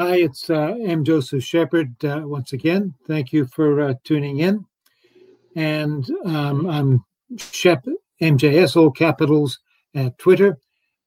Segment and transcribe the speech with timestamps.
[0.00, 1.04] Hi, it's uh, M.
[1.04, 2.94] Joseph Sheppard uh, once again.
[3.06, 4.64] Thank you for uh, tuning in.
[5.56, 7.04] And um, I'm
[7.36, 7.84] Shep
[8.22, 9.58] MJS, all capitals,
[9.94, 10.56] at Twitter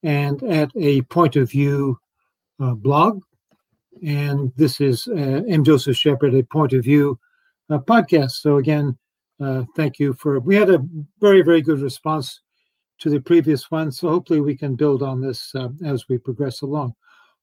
[0.04, 1.98] and at a Point of View
[2.60, 3.20] uh, blog.
[4.06, 5.64] And this is uh, M.
[5.64, 7.18] Joseph Sheppard, a Point of View
[7.72, 8.34] uh, podcast.
[8.34, 8.96] So, again,
[9.76, 10.40] thank you for.
[10.40, 10.86] We had a
[11.20, 12.42] very, very good response
[13.00, 13.92] to the previous one.
[13.92, 16.94] So, hopefully, we can build on this as we progress along.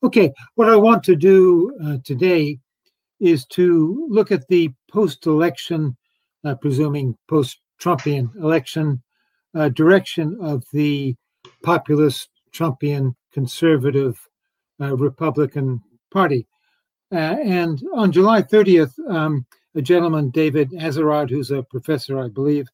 [0.02, 2.58] Okay, what I want to do uh, today
[3.20, 5.94] is to look at the post election,
[6.42, 9.02] uh, presuming post Trumpian election,
[9.54, 11.14] uh, direction of the
[11.62, 14.18] populist Trumpian conservative
[14.80, 16.46] uh, Republican Party.
[17.12, 22.68] Uh, and on July 30th, um, a gentleman, David Azerrad, who's a professor, I believe,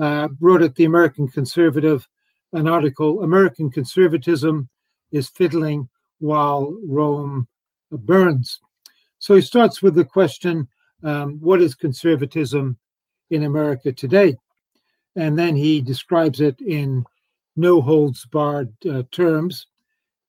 [0.00, 2.06] uh, wrote at the American Conservative
[2.52, 4.68] an article American Conservatism
[5.12, 7.46] is Fiddling while Rome
[7.90, 8.60] burns.
[9.18, 10.68] So he starts with the question
[11.02, 12.76] um, what is conservatism
[13.30, 14.36] in America today?
[15.16, 17.04] And then he describes it in
[17.56, 19.66] no holds barred uh, terms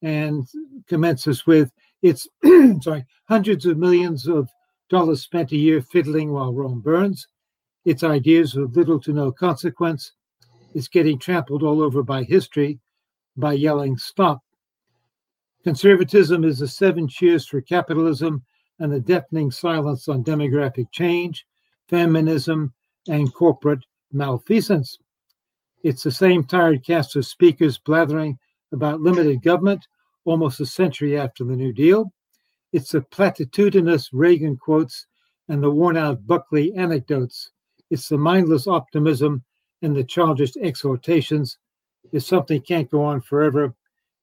[0.01, 0.47] and
[0.87, 2.27] commences with it's
[2.81, 4.49] sorry hundreds of millions of
[4.89, 7.27] dollars spent a year fiddling while Rome burns.
[7.85, 10.13] Its ideas of little to no consequence.
[10.73, 12.79] It's getting trampled all over by history
[13.37, 14.41] by yelling stop
[15.63, 18.43] Conservatism is the seven cheers for capitalism
[18.79, 21.45] and the deafening silence on demographic change,
[21.89, 22.73] feminism,
[23.09, 24.97] and corporate malfeasance.
[25.83, 28.37] It's the same tired cast of speakers blathering
[28.71, 29.85] about limited government
[30.25, 32.13] almost a century after the New Deal.
[32.71, 35.07] It's the platitudinous Reagan quotes
[35.47, 37.51] and the worn out Buckley anecdotes.
[37.89, 39.43] It's the mindless optimism
[39.81, 41.57] and the childish exhortations.
[42.11, 43.73] If something can't go on forever,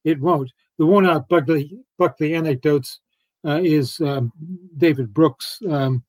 [0.04, 3.00] it won't the worn out Buckley, Buckley anecdotes
[3.44, 4.32] uh, is um,
[4.76, 6.02] David Brooks um,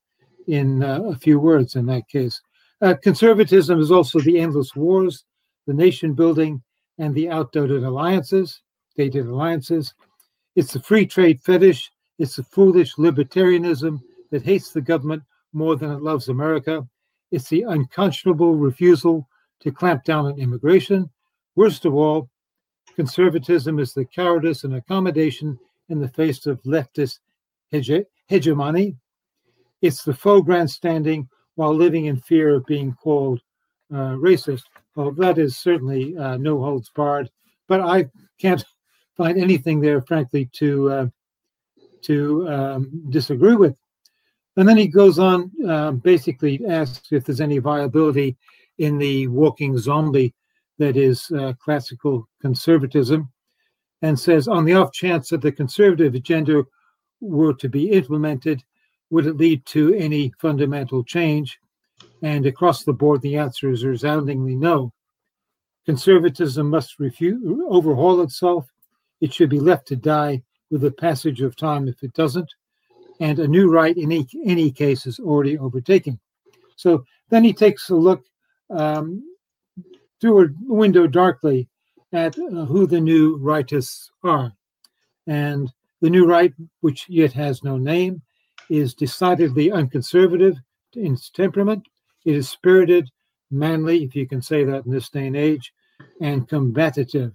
[0.47, 2.41] in uh, a few words in that case.
[2.81, 5.25] Uh, conservatism is also the endless wars,
[5.66, 6.61] the nation building,
[7.00, 8.61] and the outdated alliances,
[8.95, 9.94] dated alliances.
[10.56, 11.91] It's the free trade fetish.
[12.19, 14.01] It's the foolish libertarianism
[14.31, 15.23] that hates the government
[15.53, 16.88] more than it loves America.
[17.31, 19.27] It's the unconscionable refusal
[19.59, 21.09] to clamp down on immigration.
[21.56, 22.29] Worst of all,
[22.97, 25.59] Conservatism is the cowardice and accommodation
[25.90, 27.19] in the face of leftist
[27.72, 28.96] hege- hegemony.
[29.84, 33.40] It's the faux grandstanding while living in fear of being called
[33.94, 34.63] uh, racist.
[34.96, 37.30] Well, that is certainly uh, no holds barred,
[37.68, 38.09] but I
[38.40, 38.66] can't
[39.16, 41.07] find anything there, frankly, to uh,
[42.02, 43.75] to um, disagree with.
[44.56, 48.38] And then he goes on, uh, basically asks if there's any viability
[48.80, 50.34] in the walking zombie
[50.77, 53.29] that is uh, classical conservatism,
[54.01, 56.63] and says on the off chance that the conservative agenda
[57.19, 58.63] were to be implemented,
[59.09, 61.59] would it lead to any fundamental change?
[62.21, 64.93] And across the board, the answer is resoundingly no.
[65.85, 68.69] Conservatism must refute, overhaul itself.
[69.21, 72.51] It should be left to die with the passage of time if it doesn't.
[73.19, 76.19] And a new right in any, any case is already overtaken.
[76.75, 78.23] So then he takes a look
[78.69, 79.23] um,
[80.19, 81.67] through a window darkly
[82.13, 84.53] at uh, who the new rightists are.
[85.28, 88.22] And the new right, which yet has no name,
[88.69, 90.57] is decidedly unconservative
[90.94, 91.88] in its temperament.
[92.25, 93.09] It is spirited,
[93.51, 95.73] manly, if you can say that in this day and age,
[96.22, 97.33] and combative.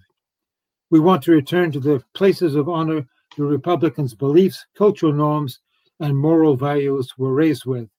[0.89, 3.05] We want to return to the places of honor
[3.35, 5.59] the Republicans' beliefs, cultural norms,
[5.99, 7.89] and moral values were raised with.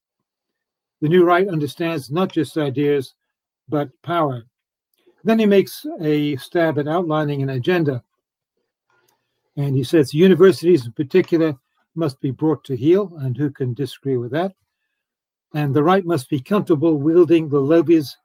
[1.00, 3.14] The new right understands not just ideas,
[3.68, 4.44] but power.
[5.24, 8.04] Then he makes a stab at outlining an agenda.
[9.56, 11.56] And he says universities in particular
[11.94, 14.52] must be brought to heel, and who can disagree with that?
[15.54, 17.60] And the right must be comfortable wielding the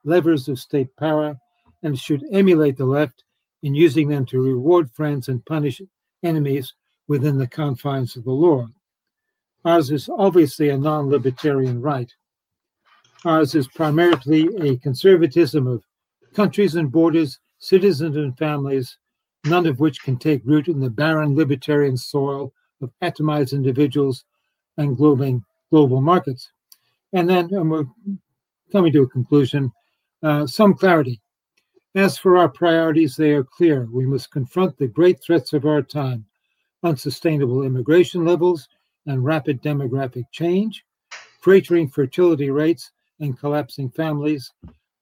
[0.04, 1.38] levers of state power
[1.84, 3.24] and should emulate the left
[3.62, 5.82] in using them to reward friends and punish
[6.24, 6.74] enemies
[7.08, 8.68] within the confines of the law.
[9.64, 12.12] Ours is obviously a non libertarian right.
[13.26, 15.84] Ours is primarily a conservatism of
[16.34, 18.98] countries and borders, citizens and families,
[19.46, 24.26] none of which can take root in the barren libertarian soil of atomized individuals
[24.78, 25.42] and global,
[25.72, 26.52] global markets.
[27.14, 27.86] And then and we're
[28.72, 29.72] coming to a conclusion,
[30.24, 31.22] uh, some clarity.
[31.96, 33.88] As for our priorities, they are clear.
[33.92, 36.26] We must confront the great threats of our time
[36.84, 38.70] unsustainable immigration levels
[39.06, 40.86] and rapid demographic change,
[41.44, 44.54] cratering fertility rates and collapsing families,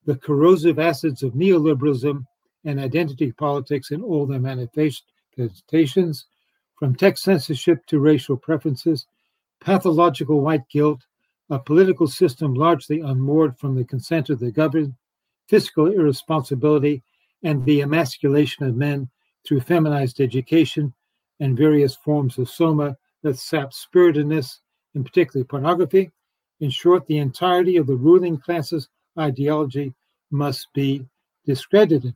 [0.07, 2.25] the corrosive acids of neoliberalism
[2.63, 6.25] and identity politics in all their manifestations,
[6.75, 9.05] from tech censorship to racial preferences,
[9.59, 11.05] pathological white guilt,
[11.49, 14.93] a political system largely unmoored from the consent of the governed,
[15.49, 17.03] fiscal irresponsibility,
[17.43, 19.09] and the emasculation of men
[19.45, 20.93] through feminized education
[21.41, 24.61] and various forms of soma that sap spiritedness,
[24.95, 26.09] in particularly pornography.
[26.61, 28.87] In short, the entirety of the ruling class's
[29.19, 29.93] ideology
[30.31, 31.05] must be
[31.45, 32.13] discredited.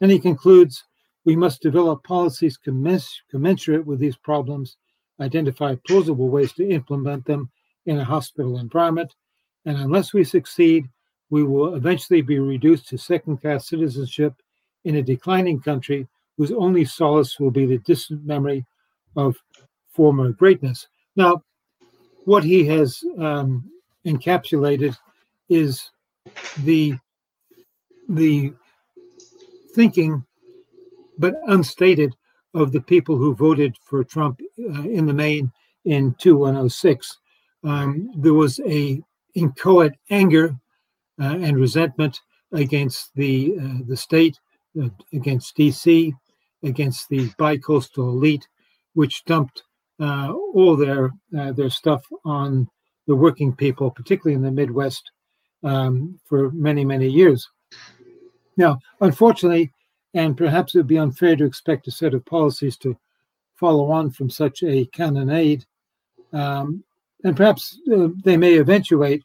[0.00, 0.84] And he concludes
[1.24, 4.76] we must develop policies commens- commensurate with these problems,
[5.20, 7.50] identify plausible ways to implement them
[7.86, 9.14] in a hospital environment,
[9.64, 10.88] and unless we succeed,
[11.30, 14.34] we will eventually be reduced to second class citizenship
[14.84, 16.06] in a declining country
[16.36, 18.64] whose only solace will be the distant memory
[19.16, 19.36] of
[19.90, 20.86] former greatness.
[21.16, 21.42] Now,
[22.24, 23.68] what he has um,
[24.04, 24.96] encapsulated
[25.48, 25.90] is
[26.62, 26.96] the
[28.08, 28.52] the
[29.74, 30.24] thinking,
[31.18, 32.14] but unstated,
[32.56, 35.52] of the people who voted for Trump uh, in the main
[35.84, 37.18] in 2106.
[37.62, 39.00] Um, there was a
[39.34, 40.56] inchoate anger
[41.20, 42.18] uh, and resentment
[42.52, 44.38] against the uh, the state,
[44.82, 46.12] uh, against DC,
[46.62, 48.48] against the bicoastal elite,
[48.94, 49.62] which dumped
[50.00, 52.66] uh, all their uh, their stuff on
[53.06, 55.10] the working people, particularly in the Midwest,
[55.62, 57.46] um, for many many years.
[58.56, 59.72] Now, unfortunately,
[60.14, 62.96] and perhaps it would be unfair to expect a set of policies to
[63.54, 65.64] follow on from such a cannonade,
[66.32, 66.82] um,
[67.24, 69.24] and perhaps uh, they may eventuate.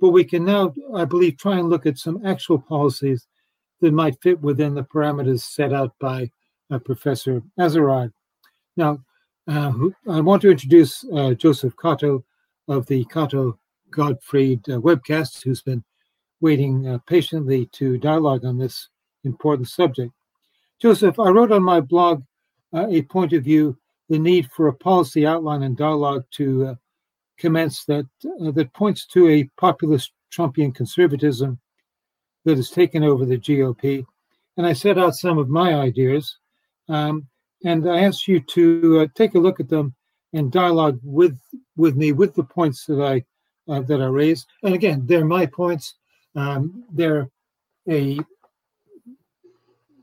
[0.00, 3.26] But we can now, I believe, try and look at some actual policies
[3.80, 6.30] that might fit within the parameters set out by
[6.70, 8.12] uh, Professor Azerrad.
[8.76, 8.98] Now,
[9.48, 9.72] uh,
[10.10, 12.24] I want to introduce uh, Joseph Cotto
[12.68, 13.56] of the Cotto
[13.90, 15.84] Gottfried uh, webcast, who's been
[16.40, 18.88] waiting uh, patiently to dialogue on this
[19.24, 20.12] important subject.
[20.80, 22.22] Joseph, I wrote on my blog
[22.72, 23.76] uh, a point of view,
[24.08, 26.74] the need for a policy outline and dialogue to uh,
[27.38, 31.58] commence that that points to a populist Trumpian conservatism
[32.44, 34.04] that has taken over the GOP.
[34.56, 36.38] And I set out some of my ideas.
[36.88, 37.26] Um,
[37.64, 39.94] and I ask you to uh, take a look at them
[40.32, 41.38] and dialogue with
[41.76, 43.24] with me with the points that I
[43.72, 44.46] uh, that I raised.
[44.62, 45.94] And again, they're my points.
[46.36, 47.28] Um, they're
[47.88, 48.18] a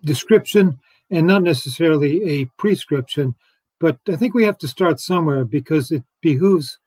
[0.04, 3.36] description and not necessarily a prescription.
[3.80, 6.80] But I think we have to start somewhere because it behooves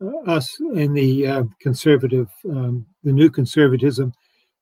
[0.00, 4.12] uh, us in the uh, conservative, um, the new conservatism,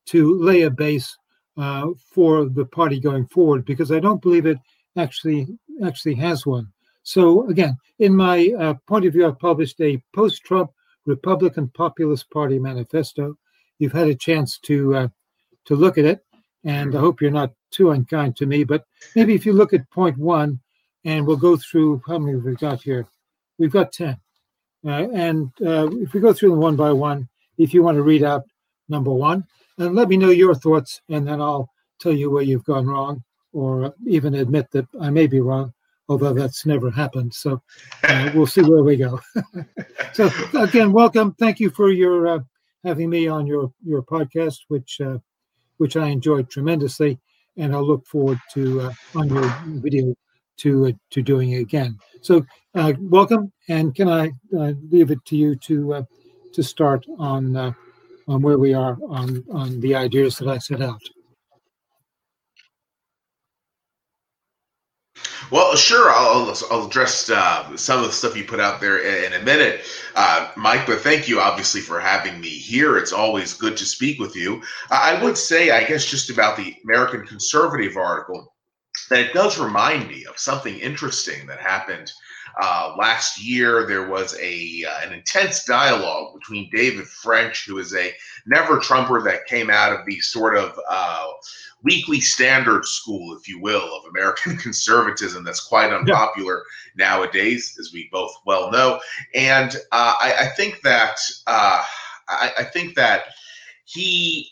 [0.07, 1.17] to lay a base
[1.57, 3.65] uh, for the party going forward.
[3.65, 4.59] Because I don't believe it
[4.97, 5.47] actually
[5.85, 6.69] actually has one.
[7.03, 10.71] So again, in my uh, point of view, I've published a post-Trump
[11.07, 13.37] Republican Populist Party manifesto.
[13.81, 15.09] You've had a chance to uh,
[15.65, 16.25] to look at it,
[16.65, 18.63] and I hope you're not too unkind to me.
[18.63, 18.85] But
[19.17, 20.61] maybe if you look at point one,
[21.05, 23.07] and we'll go through how many we've got here.
[23.59, 24.19] We've got ten,
[24.87, 27.29] uh, and uh, if we go through them one by one,
[27.59, 28.45] if you want to read out
[28.89, 29.45] number one,
[29.79, 33.25] and let me know your thoughts, and then I'll tell you where you've gone wrong
[33.53, 35.73] or even admit that I may be wrong,
[36.09, 37.35] although that's never happened.
[37.35, 37.63] So
[38.05, 39.21] uh, we'll see where we go.
[40.13, 41.35] so again, welcome.
[41.35, 42.39] Thank you for your uh,
[42.85, 45.19] having me on your your podcast, which uh,
[45.79, 47.19] which I enjoyed tremendously,
[47.57, 50.15] and I'll look forward to uh, on your video
[50.59, 51.99] to uh, to doing it again.
[52.23, 52.45] So
[52.75, 56.07] uh, welcome, and can I leave it to you to
[56.53, 57.57] to start on
[58.29, 61.03] on where we are on on the ideas that I set out.
[65.51, 66.11] Well, sure.
[66.11, 69.83] I'll, I'll address uh, some of the stuff you put out there in, a minute,
[70.15, 70.87] uh, Mike.
[70.87, 72.99] But thank you, obviously, for having me here.
[72.99, 74.63] It's always good to speak with you.
[74.91, 78.55] I would say, I guess, just about the American Conservative article,
[79.09, 82.13] that it does remind me of something interesting that happened
[82.61, 83.87] uh, last year.
[83.87, 88.13] There was a uh, an intense dialogue between David French, who is a
[88.47, 91.27] never Trumper that came out of the sort of uh,
[91.83, 96.65] weekly standard school, if you will, of American conservatism that's quite unpopular
[96.97, 97.07] yeah.
[97.07, 99.01] nowadays, as we both well know.
[99.35, 101.85] And uh, I, I, think that uh,
[102.29, 103.25] I, I think that
[103.85, 104.51] he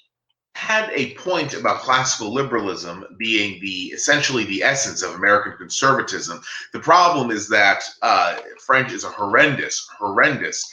[0.55, 6.41] had a point about classical liberalism being the essentially the essence of American conservatism.
[6.73, 10.69] The problem is that uh, French is a horrendous, horrendous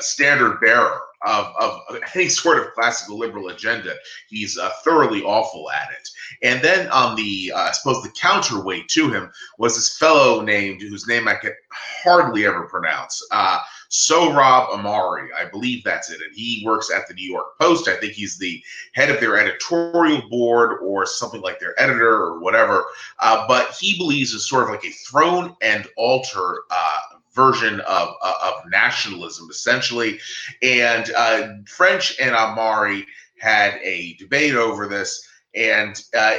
[0.00, 1.80] standard bearer of, of
[2.14, 3.94] any sort of classical liberal agenda.
[4.28, 6.08] He's uh, thoroughly awful at it.
[6.42, 10.80] And then on the, uh, I suppose, the counterweight to him was this fellow named,
[10.80, 13.58] whose name I can hardly ever pronounce, uh,
[13.90, 15.26] Sohrab Ahmari.
[15.36, 16.20] I believe that's it.
[16.22, 17.88] And he works at the New York Post.
[17.88, 18.62] I think he's the
[18.94, 22.84] head of their editorial board or something like their editor or whatever.
[23.18, 26.98] Uh, but he believes it's sort of like a throne and altar uh,
[27.34, 30.18] version of, of nationalism, essentially.
[30.62, 33.06] And uh, French and Ahmari
[33.38, 35.26] had a debate over this.
[35.54, 36.36] And uh,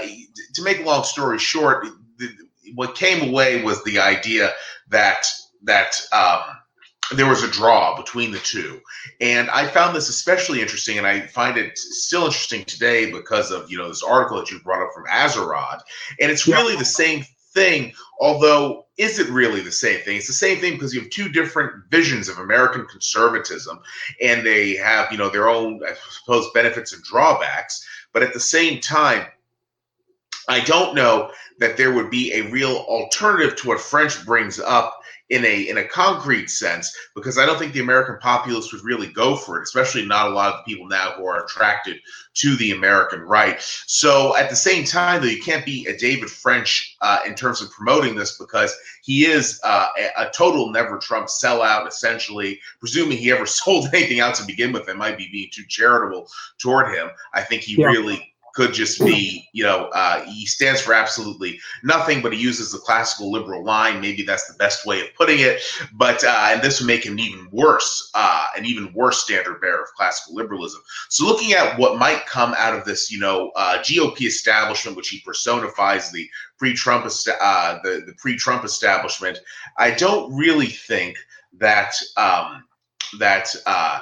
[0.53, 2.29] to make a long story short, the,
[2.75, 4.51] what came away was the idea
[4.89, 5.27] that
[5.63, 6.57] that um,
[7.15, 8.79] there was a draw between the two.
[9.19, 13.69] And I found this especially interesting, and I find it still interesting today because of
[13.69, 15.81] you know this article that you brought up from Azerrad.
[16.19, 20.17] And it's really the same thing, although is it really the same thing?
[20.17, 23.79] It's the same thing because you have two different visions of American conservatism,
[24.21, 27.85] and they have, you know, their own, I suppose, benefits and drawbacks.
[28.13, 29.25] But at the same time,
[30.47, 35.00] I don't know that there would be a real alternative to what French brings up
[35.31, 39.07] in a in a concrete sense because I don't think the American populace would really
[39.07, 41.97] go for it, especially not a lot of the people now who are attracted
[42.33, 43.61] to the American right.
[43.87, 47.61] So at the same time, though, you can't be a David French uh, in terms
[47.61, 52.59] of promoting this because he is uh, a, a, total never Trump sellout, essentially.
[52.79, 56.29] Presuming he ever sold anything out to begin with, it might be being too charitable
[56.57, 57.09] toward him.
[57.33, 57.87] I think he yeah.
[57.87, 62.71] really could just be, you know, uh, he stands for absolutely nothing, but he uses
[62.71, 64.01] the classical liberal line.
[64.01, 65.61] Maybe that's the best way of putting it.
[65.93, 69.83] But uh, and this would make him even worse, uh, an even worse standard bearer
[69.83, 70.81] of classical liberalism.
[71.09, 75.09] So looking at what might come out of this, you know, uh, GOP establishment, which
[75.09, 76.27] he personifies the
[76.57, 79.39] pre-Trump, uh, the the pre-Trump establishment,
[79.77, 81.17] I don't really think
[81.59, 82.63] that um,
[83.19, 84.01] that uh,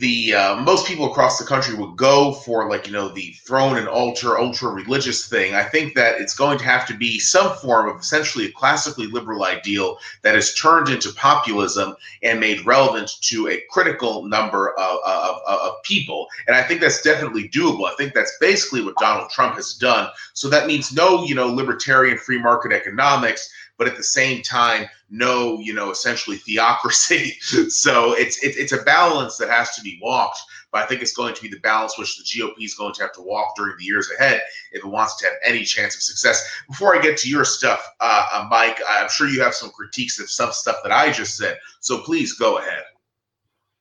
[0.00, 3.76] the, uh, most people across the country would go for like you know the throne
[3.76, 7.54] and altar ultra religious thing i think that it's going to have to be some
[7.58, 13.10] form of essentially a classically liberal ideal that is turned into populism and made relevant
[13.20, 16.26] to a critical number of, of, of people.
[16.46, 17.86] And i think that's definitely doable.
[17.86, 20.08] I think that's basically what donald trump has done.
[20.32, 24.86] So that means no you know libertarian free market economics but at the same time,
[25.10, 27.30] no, you know, essentially theocracy.
[27.68, 30.40] so it's it, it's a balance that has to be walked.
[30.72, 33.02] But I think it's going to be the balance which the GOP is going to
[33.02, 34.42] have to walk during the years ahead
[34.72, 36.46] if it wants to have any chance of success.
[36.68, 40.20] Before I get to your stuff, uh, uh, Mike, I'm sure you have some critiques
[40.20, 41.58] of some stuff that I just said.
[41.80, 42.82] So please go ahead.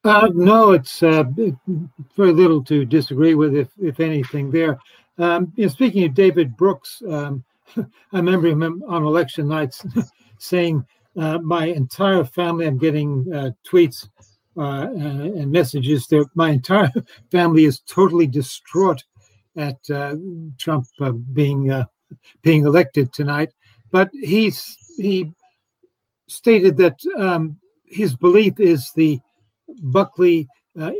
[0.03, 1.23] Uh, no, it's uh,
[2.15, 4.51] very little to disagree with, if if anything.
[4.51, 4.77] There.
[5.17, 7.43] Um, you know, speaking of David Brooks, um,
[7.77, 9.85] I remember him on election nights
[10.39, 10.85] saying,
[11.17, 14.07] uh, "My entire family, I'm getting uh, tweets
[14.57, 16.91] uh, and messages that my entire
[17.31, 19.03] family is totally distraught
[19.57, 20.15] at uh,
[20.57, 21.85] Trump uh, being uh,
[22.41, 23.51] being elected tonight."
[23.91, 25.31] But he's he
[26.27, 29.19] stated that um, his belief is the
[29.81, 30.47] Buckley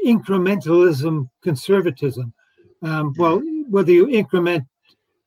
[0.05, 2.33] incrementalism conservatism.
[2.81, 4.65] Um, well, whether you increment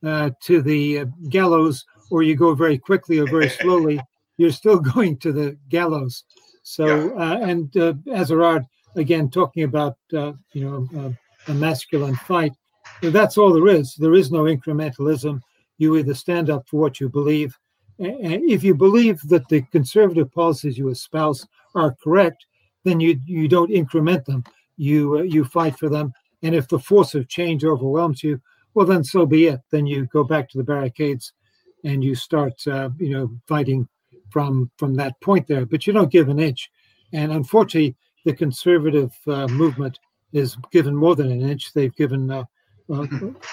[0.04, 4.00] uh, to the uh, gallows or you go very quickly or very slowly,
[4.36, 6.24] you're still going to the gallows.
[6.62, 7.22] So, yeah.
[7.22, 12.52] uh, and uh, Azerrad, again, talking about, uh, you know, uh, a masculine fight,
[13.02, 13.94] that's all there is.
[13.94, 15.40] There is no incrementalism.
[15.78, 17.56] You either stand up for what you believe.
[17.98, 22.46] And if you believe that the conservative policies you espouse are correct,
[22.84, 24.44] then you you don't increment them.
[24.76, 26.12] You uh, you fight for them.
[26.42, 28.40] And if the force of change overwhelms you,
[28.78, 29.60] well, then so be it.
[29.72, 31.32] Then you go back to the barricades
[31.82, 33.88] and you start, uh, you know, fighting
[34.30, 35.66] from from that point there.
[35.66, 36.70] But you don't give an inch.
[37.12, 39.98] And unfortunately, the conservative uh, movement
[40.32, 41.72] is given more than an inch.
[41.72, 42.44] They've given uh,
[42.88, 43.06] uh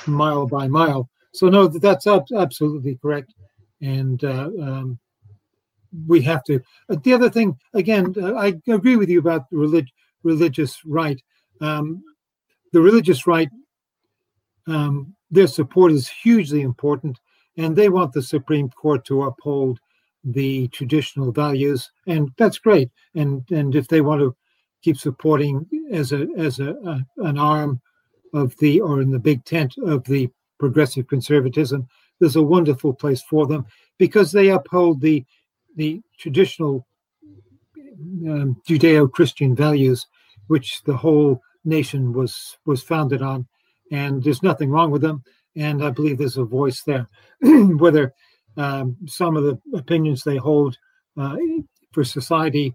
[0.05, 1.10] mile by mile.
[1.34, 3.34] So no, that's absolutely correct.
[3.82, 5.00] And uh, um,
[6.05, 6.62] we have to.
[6.88, 9.89] Uh, the other thing, again, uh, I agree with you about the relig-
[10.22, 11.20] religious right.
[11.62, 12.03] Um,
[12.74, 13.50] the religious right
[14.67, 17.20] um, their support is hugely important,
[17.58, 19.79] and they want the Supreme Court to uphold
[20.24, 22.89] the traditional values, and that's great.
[23.13, 24.36] And and if they want to
[24.82, 27.82] keep supporting as a as a, a an arm
[28.34, 30.29] of the or in the big tent of the
[30.60, 31.88] progressive conservatism,
[32.20, 33.65] there's a wonderful place for them
[33.98, 35.24] because they uphold the
[35.75, 36.88] the traditional
[38.27, 40.08] um, Judeo-Christian values,
[40.48, 43.48] which the whole nation was was founded on
[43.92, 45.24] and there's nothing wrong with them.
[45.56, 47.08] And I believe there's a voice there.
[47.42, 48.13] Whether
[48.58, 50.77] um, some of the opinions they hold
[51.18, 51.36] uh,
[51.92, 52.74] for society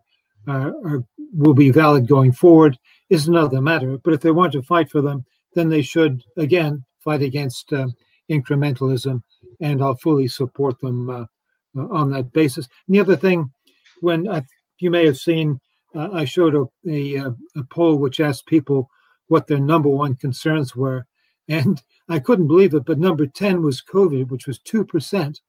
[0.49, 3.99] uh, are will be valid going forward is another matter.
[3.99, 5.25] But if they want to fight for them,
[5.55, 7.88] then they should again fight against uh,
[8.31, 9.23] incrementalism,
[9.61, 11.25] and I'll fully support them uh,
[11.79, 12.69] uh on that basis.
[12.87, 13.50] And the other thing,
[14.00, 14.43] when I,
[14.79, 15.61] you may have seen,
[15.95, 18.88] uh, I showed a, a, a poll which asked people
[19.31, 21.07] what their number one concerns were,
[21.49, 25.41] and I couldn't believe it, but number 10 was COVID, which was 2%.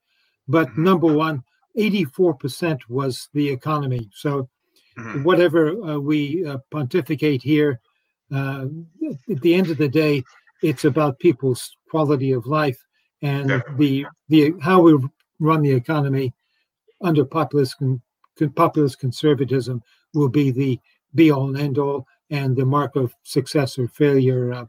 [0.48, 0.84] But mm-hmm.
[0.84, 1.44] number one,
[1.78, 4.10] 84% was the economy.
[4.14, 4.50] So,
[4.98, 5.24] mm-hmm.
[5.24, 7.80] whatever uh, we uh, pontificate here,
[8.34, 8.66] uh,
[9.30, 10.24] at the end of the day,
[10.62, 12.84] it's about people's quality of life
[13.22, 14.98] and the the how we
[15.40, 16.34] run the economy
[17.02, 18.02] under populist con,
[18.56, 19.82] populist conservatism
[20.14, 20.80] will be the
[21.14, 24.66] be all and end all and the mark of success or failure uh,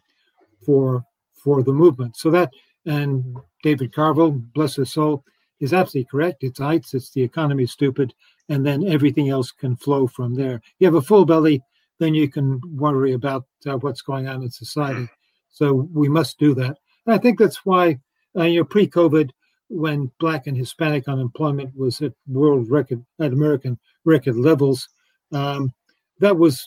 [0.66, 2.16] for for the movement.
[2.16, 2.50] So that
[2.84, 5.24] and David Carville, bless his soul,
[5.60, 6.42] is absolutely correct.
[6.42, 8.12] It's heights, it's the economy stupid,
[8.48, 10.60] and then everything else can flow from there.
[10.78, 11.62] You have a full belly,
[12.00, 15.08] then you can worry about uh, what's going on in society.
[15.50, 16.78] So we must do that.
[17.06, 18.00] And I think that's why
[18.36, 19.30] uh, you know pre-COVID,
[19.68, 24.88] when Black and Hispanic unemployment was at world record at American record levels,
[25.32, 25.72] um,
[26.18, 26.64] that was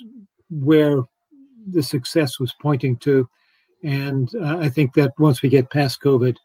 [0.50, 1.04] where
[1.72, 3.28] the success was pointing to.
[3.84, 6.36] And uh, I think that once we get past COVID,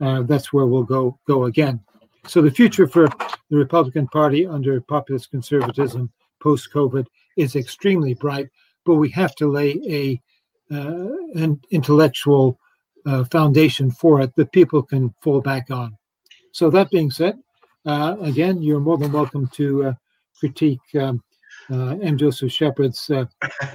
[0.00, 1.80] uh, that's where we'll go go again.
[2.26, 3.08] So the future for
[3.50, 8.48] the Republican Party under populist conservatism post COVID is extremely bright,
[8.84, 10.20] but we have to lay a
[10.70, 12.58] uh, an intellectual
[13.06, 15.96] uh, foundation for it that people can fall back on.
[16.52, 17.38] So that being said,
[17.86, 19.92] uh, again, you're more than welcome to uh,
[20.38, 21.22] critique um,
[21.70, 22.16] uh, M.
[22.16, 23.26] Joseph Sheppard's uh,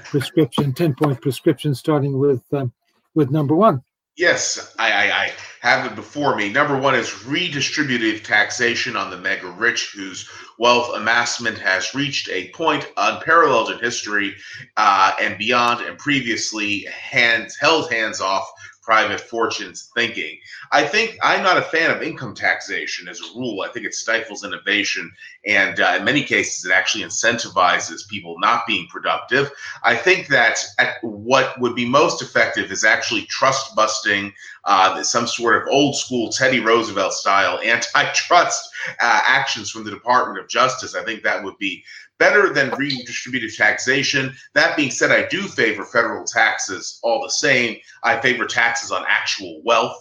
[0.05, 2.71] prescription, ten point prescription, starting with um,
[3.15, 3.83] with number one.
[4.15, 5.31] Yes, I, I, I,
[5.61, 6.49] have it before me.
[6.49, 12.49] Number one is redistributive taxation on the mega rich, whose wealth amassment has reached a
[12.49, 14.35] point unparalleled in history
[14.77, 18.47] uh, and beyond, and previously hands held hands off
[18.83, 20.37] private fortunes thinking.
[20.71, 23.61] I think I'm not a fan of income taxation as a rule.
[23.61, 25.11] I think it stifles innovation,
[25.45, 29.51] and uh, in many cases, it actually incentivizes people not being productive.
[29.83, 30.59] I think that
[31.01, 34.33] what would be most effective is actually trust busting,
[34.65, 40.39] uh, some sort of old school Teddy Roosevelt style antitrust uh, actions from the Department
[40.39, 40.95] of Justice.
[40.95, 41.83] I think that would be
[42.19, 44.33] better than redistributive taxation.
[44.53, 47.77] That being said, I do favor federal taxes all the same.
[48.03, 49.97] I favor taxes on actual wealth,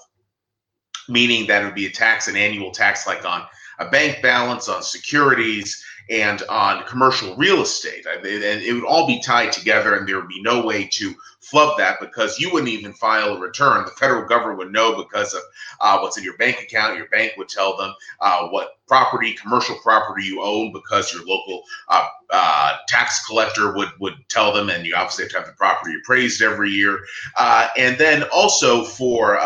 [1.09, 3.45] meaning that it would be a tax, an annual tax like on
[3.79, 8.07] a bank balance, on securities, and on commercial real estate.
[8.07, 11.77] And it would all be tied together, and there would be no way to flub
[11.77, 13.85] that because you wouldn't even file a return.
[13.85, 15.43] The federal government would know because of
[15.81, 16.97] uh, what's in your bank account.
[16.97, 21.65] Your bank would tell them uh, what property, commercial property you own because your local
[21.89, 25.53] uh, uh tax collector would would tell them, and you obviously have to have the
[25.53, 27.01] property appraised every year.
[27.37, 29.39] Uh, and then also for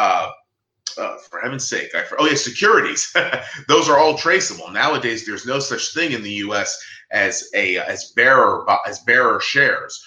[0.98, 3.14] uh, for heaven's sake, I, oh yeah, securities.
[3.68, 5.24] Those are all traceable nowadays.
[5.24, 6.78] There's no such thing in the U.S.
[7.10, 10.02] as a as bearer as bearer shares.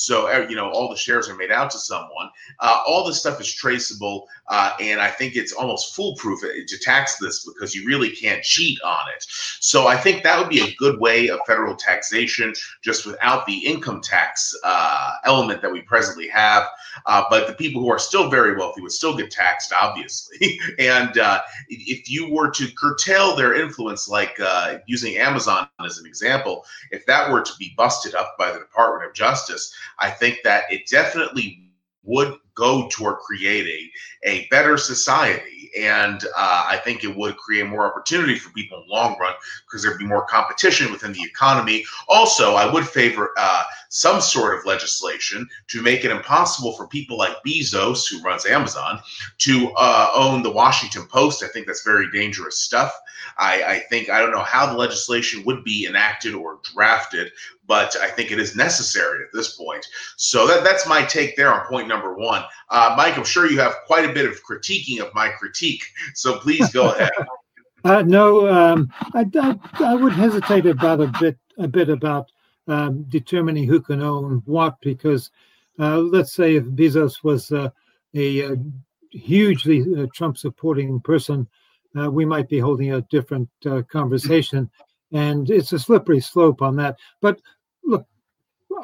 [0.00, 2.30] So uh, you know all the shares are made out to someone.
[2.58, 7.18] Uh, all this stuff is traceable, uh, and I think it's almost foolproof to tax
[7.18, 9.26] this because you really can't cheat on it.
[9.60, 13.58] So I think that would be a good way of federal taxation, just without the
[13.58, 16.64] income tax uh, element that we presently have.
[17.04, 20.58] Uh, but the people who are still very wealthy would still get taxed, obviously.
[20.78, 24.38] and uh, if you were to curtail their influence, like
[24.86, 29.06] using Amazon as an example, if that were to be busted up by the Department
[29.06, 31.70] of Justice I think that it definitely
[32.02, 33.90] would go toward creating
[34.24, 35.70] a better society.
[35.78, 39.34] And uh, I think it would create more opportunity for people in the long run
[39.64, 41.84] because there'd be more competition within the economy.
[42.08, 47.18] Also, I would favor uh, some sort of legislation to make it impossible for people
[47.18, 49.00] like Bezos, who runs Amazon,
[49.38, 51.42] to uh, own the Washington Post.
[51.42, 52.92] I think that's very dangerous stuff.
[53.36, 57.32] I, I think I don't know how the legislation would be enacted or drafted,
[57.66, 59.84] but I think it is necessary at this point.
[60.16, 62.44] So that, that's my take there on point number one.
[62.70, 65.82] Uh, Mike, I'm sure you have quite a bit of critiquing of my critique,
[66.14, 67.10] so please go ahead.
[67.82, 72.30] Uh, no, um, I, I, I, would hesitate about a bit a bit about
[72.70, 75.30] um, determining who can own what because
[75.80, 77.70] uh, let's say if Bezos was uh,
[78.14, 78.56] a, a,
[79.10, 81.48] hugely uh, Trump supporting person,
[81.98, 84.70] uh, we might be holding a different uh, conversation,
[85.12, 86.96] and it's a slippery slope on that.
[87.20, 87.40] But
[87.82, 88.06] look,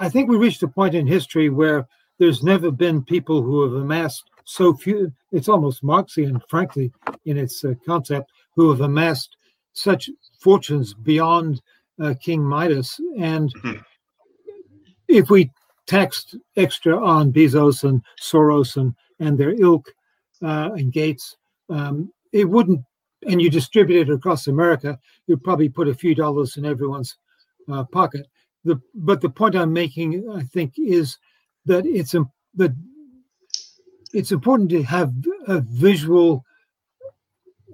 [0.01, 1.87] I think we reached a point in history where
[2.19, 5.13] there's never been people who have amassed so few.
[5.31, 6.91] It's almost Marxian, frankly,
[7.25, 9.37] in its uh, concept, who have amassed
[9.75, 11.63] such fortunes beyond
[12.01, 13.01] uh, King Midas.
[13.19, 13.81] And mm-hmm.
[15.09, 15.51] if we
[15.87, 19.93] taxed extra on Bezos and Soros and, and their ilk
[20.43, 21.37] uh, and Gates,
[21.69, 22.81] um, it wouldn't,
[23.29, 27.17] and you distribute it across America, you'd probably put a few dollars in everyone's
[27.71, 28.27] uh, pocket.
[28.65, 31.19] The, but the point I'm making, I think, is
[31.67, 32.15] that it's
[32.57, 32.75] that
[34.13, 35.13] it's important to have
[35.47, 36.45] a visual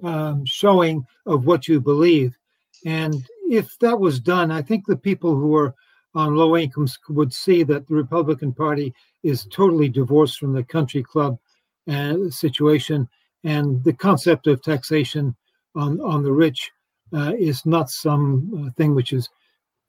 [0.03, 2.37] um, showing of what you believe.
[2.85, 5.75] And if that was done, I think the people who are
[6.15, 11.03] on low incomes would see that the Republican Party is totally divorced from the country
[11.03, 11.39] club
[11.87, 13.07] uh, situation,
[13.45, 15.37] and the concept of taxation
[15.75, 16.71] on on the rich
[17.13, 19.29] uh, is not some uh, thing which is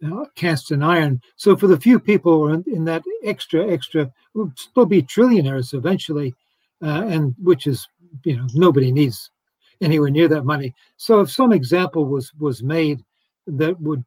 [0.06, 1.22] uh, cast in iron.
[1.38, 5.04] So for the few people who are in, in that extra extra, will still be
[5.04, 6.36] trillionaires eventually,
[6.82, 7.88] uh, and which is
[8.26, 9.32] you know nobody needs
[9.80, 10.76] anywhere near that money.
[10.98, 13.00] So if some example was was made
[13.48, 14.04] that would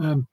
[0.00, 0.26] um,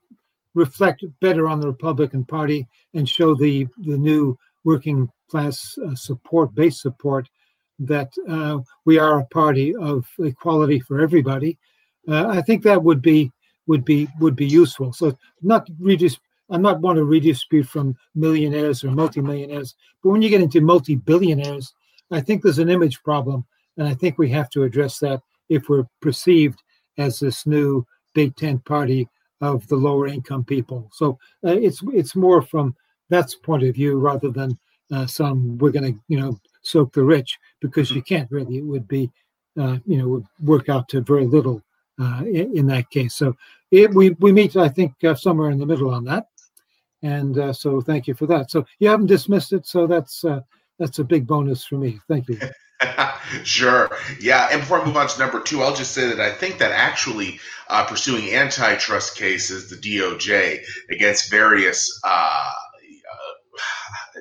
[0.53, 6.53] reflect better on the Republican Party and show the the new working class uh, support,
[6.55, 7.27] base support,
[7.79, 11.57] that uh, we are a party of equality for everybody.
[12.07, 13.31] Uh, I think that would be
[13.67, 14.93] would be would be useful.
[14.93, 16.19] So not redis-
[16.49, 21.73] I'm not want to redistribute from millionaires or multimillionaires, but when you get into multi-billionaires,
[22.11, 23.45] I think there's an image problem,
[23.77, 26.61] and I think we have to address that if we're perceived
[26.97, 29.07] as this new big tent party
[29.41, 30.89] of the lower income people.
[30.93, 32.75] So uh, it's it's more from
[33.09, 34.57] that's point of view rather than
[34.91, 38.57] uh, some we're going to you know soak the rich because you can't really.
[38.57, 39.11] It would be
[39.59, 41.61] uh, you know would work out to very little
[41.99, 43.15] uh, in, in, that case.
[43.15, 43.35] So
[43.71, 46.27] it, we we meet I think uh, somewhere in the middle on that,
[47.01, 48.49] and uh, so thank you for that.
[48.49, 50.23] So you haven't dismissed it, so that's
[50.79, 51.99] that's a big bonus for me.
[52.07, 52.39] Thank you.
[53.43, 53.89] sure.
[54.19, 54.49] Yeah.
[54.51, 56.71] And before I move on to number two, I'll just say that I think that
[56.71, 62.51] actually uh, pursuing antitrust cases, the DOJ, against various uh,
[63.11, 64.19] uh,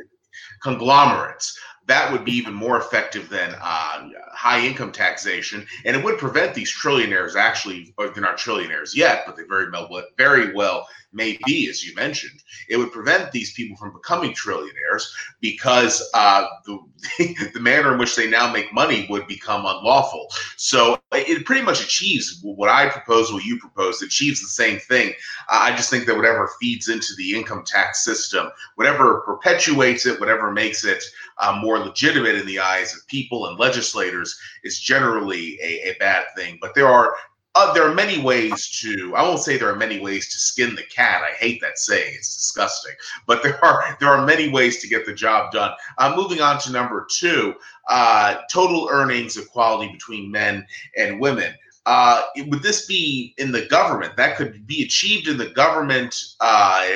[0.63, 6.17] conglomerates, that would be even more effective than uh, high income taxation, and it would
[6.17, 7.35] prevent these trillionaires.
[7.35, 11.95] Actually, they're not trillionaires yet, but they very well, very well may be, as you
[11.95, 12.43] mentioned.
[12.69, 16.79] It would prevent these people from becoming trillionaires because uh, the,
[17.55, 20.29] the manner in which they now make money would become unlawful.
[20.57, 25.13] So it pretty much achieves what I propose, what you propose, achieves the same thing.
[25.51, 30.51] I just think that whatever feeds into the income tax system, whatever perpetuates it, whatever
[30.51, 31.03] makes it
[31.39, 36.25] uh, more legitimate in the eyes of people and legislators, is generally a, a bad
[36.37, 36.59] thing.
[36.61, 37.15] But there are
[37.55, 40.75] uh, there are many ways to i won't say there are many ways to skin
[40.75, 41.23] the cat.
[41.23, 42.15] I hate that saying.
[42.15, 42.95] It's disgusting.
[43.27, 45.73] But there are there are many ways to get the job done.
[45.99, 47.55] Uh, moving on to number two
[47.89, 51.55] uh, total earnings equality between men and women.
[51.85, 54.17] Uh, would this be in the government?
[54.17, 56.87] That could be achieved in the government uh,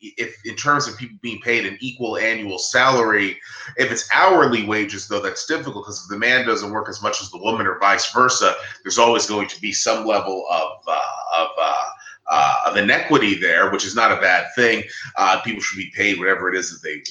[0.00, 3.38] if, in terms of people being paid an equal annual salary.
[3.76, 7.20] If it's hourly wages, though, that's difficult because if the man doesn't work as much
[7.20, 11.00] as the woman, or vice versa, there's always going to be some level of uh,
[11.38, 11.84] of uh,
[12.28, 14.82] uh, of inequity there, which is not a bad thing.
[15.16, 17.02] Uh, people should be paid whatever it is that they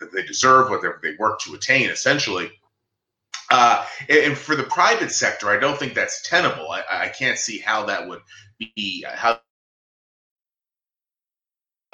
[0.00, 2.50] that they deserve, whatever they work to attain, essentially.
[3.48, 6.70] Uh, and for the private sector, I don't think that's tenable.
[6.70, 8.20] I, I can't see how that would
[8.58, 9.40] be how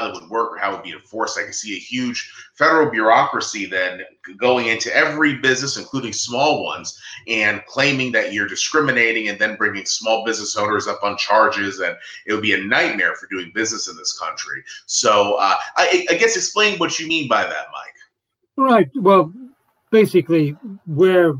[0.09, 1.39] it would work or how it would be enforced.
[1.39, 4.03] I can see a huge federal bureaucracy then
[4.39, 9.87] going into every business, including small ones, and claiming that you're discriminating and then bringing
[9.87, 11.81] small business owners up on charges.
[11.81, 14.63] And it would be a nightmare for doing business in this country.
[14.87, 17.95] So uh, I, I guess explain what you mean by that, Mike.
[18.57, 18.91] Right.
[18.95, 19.33] Well,
[19.91, 21.35] basically where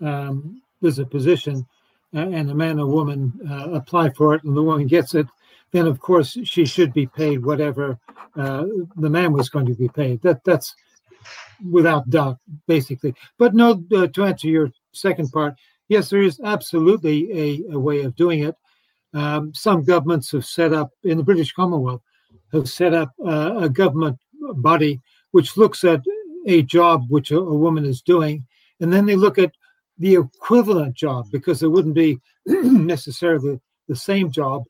[0.00, 1.66] um, there's a position
[2.14, 5.26] uh, and a man or woman uh, apply for it and the woman gets it,
[5.72, 7.98] then of course she should be paid whatever
[8.36, 8.64] uh,
[8.96, 10.22] the man was going to be paid.
[10.22, 10.74] That that's
[11.70, 13.14] without doubt, basically.
[13.38, 15.54] But no, uh, to answer your second part,
[15.88, 18.54] yes, there is absolutely a, a way of doing it.
[19.14, 22.02] Um, some governments have set up in the British Commonwealth
[22.52, 24.18] have set up uh, a government
[24.54, 25.00] body
[25.32, 26.02] which looks at
[26.46, 28.46] a job which a, a, woman is doing,
[28.80, 29.52] and then they look at
[29.98, 34.64] the equivalent job because it wouldn't be necessarily the same job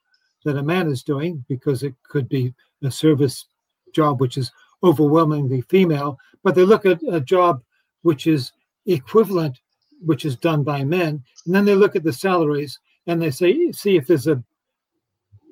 [0.47, 3.47] that a man is doing because it could be a service
[3.93, 4.53] job which is
[4.85, 7.61] overwhelmingly female, but they look at a job
[8.03, 8.53] which is
[8.87, 9.59] equivalent,
[10.05, 12.79] which is done by men, and then they look at the salaries
[13.09, 14.43] and they say, see if there's a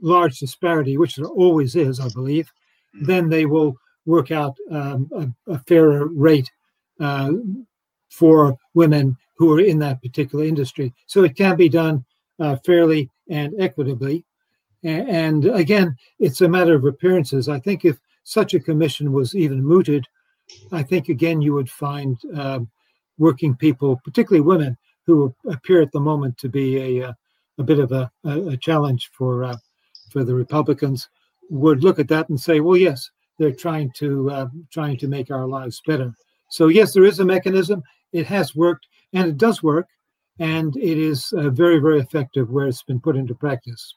[0.00, 2.48] large disparity, which there always is, I believe,
[3.02, 3.76] then they will
[4.06, 6.50] work out um, a, a, fairer rate
[7.00, 7.32] uh,
[8.10, 10.94] for women who are in that particular industry.
[11.06, 12.04] So it can be done
[12.38, 14.24] uh, fairly and equitably.
[14.84, 17.48] And, again, it's a matter of appearances.
[17.48, 20.06] I think if such a commission was even mooted,
[20.72, 22.60] I think again you would find uh,
[23.18, 27.14] working people, particularly women, who appear at the moment to be a,
[27.58, 29.56] a bit of a, a challenge for uh,
[30.10, 31.08] for the Republicans,
[31.50, 35.30] would look at that and say, well, yes, they're trying to uh, trying to make
[35.30, 36.14] our lives better.
[36.50, 37.82] So yes, there is a mechanism.
[38.12, 39.88] It has worked, and it does work,
[40.38, 43.94] and it is uh, very very effective where it's been put into practice.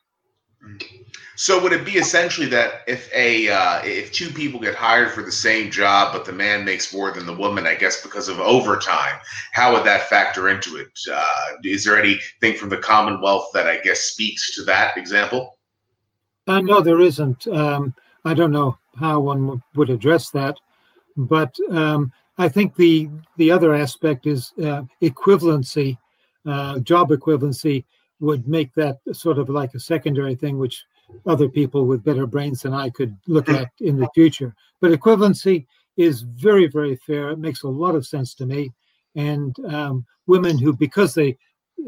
[1.40, 5.22] So would it be essentially that if a uh, if two people get hired for
[5.22, 8.40] the same job, but the man makes more than the woman, I guess because of
[8.40, 9.20] overtime,
[9.52, 10.90] how would that factor into it?
[11.12, 15.60] Uh, is there anything from the Commonwealth that I guess speaks to that example?
[16.48, 17.48] Uh, no, there isn't.
[17.48, 17.94] Um,
[18.26, 20.58] I don't know how one would address that,
[21.18, 26.00] but um, I think the the other aspect is uh, equivalency,
[26.48, 27.86] uh, job equivalency
[28.20, 30.86] would make that sort of like a secondary thing, which
[31.26, 34.54] other people with better brains than I could look at in the future.
[34.82, 37.30] But equivalency is very, very fair.
[37.30, 38.72] It makes a lot of sense to me.
[39.16, 41.38] And um, women who, because they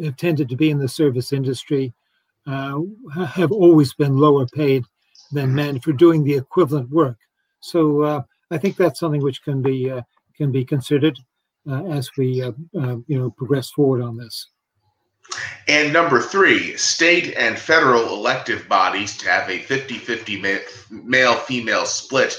[0.03, 1.93] have tended to be in the service industry,
[2.47, 2.79] uh,
[3.27, 4.83] have always been lower paid
[5.31, 7.17] than men for doing the equivalent work.
[7.59, 10.01] So uh, I think that's something which can be uh,
[10.35, 11.19] can be considered
[11.69, 14.47] uh, as we uh, uh, you know progress forward on this.
[15.67, 20.43] And number three, state and federal elective bodies to have a 50 50
[20.89, 22.37] male female split.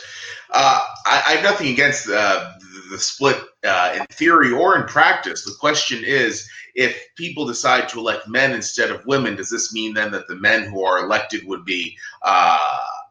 [0.53, 2.53] Uh, I, I, have nothing against uh,
[2.90, 5.44] the split uh, in theory or in practice.
[5.44, 9.94] The question is if people decide to elect men instead of women, does this mean
[9.94, 12.59] then that the men who are elected would be uh,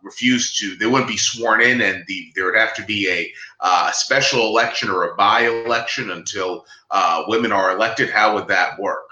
[0.01, 3.31] refused to, they wouldn't be sworn in and the, there would have to be a
[3.59, 8.09] uh, special election or a by election until uh, women are elected?
[8.09, 9.08] How would that work?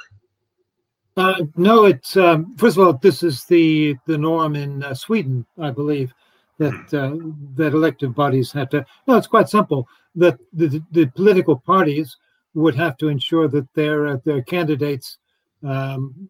[1.17, 5.43] Uh, no, it's um, first of all, this is the the norm in uh, Sweden,
[5.59, 6.13] I believe,
[6.59, 6.95] that hmm.
[6.95, 8.85] uh, that elective bodies have to.
[9.07, 9.87] No, it's quite simple.
[10.15, 12.17] That the, the political parties
[12.53, 15.17] would have to ensure that their uh, their candidates
[15.63, 16.29] um,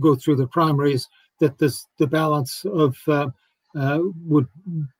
[0.00, 1.08] go through the primaries.
[1.38, 3.28] That this the balance of uh,
[3.78, 4.48] uh, would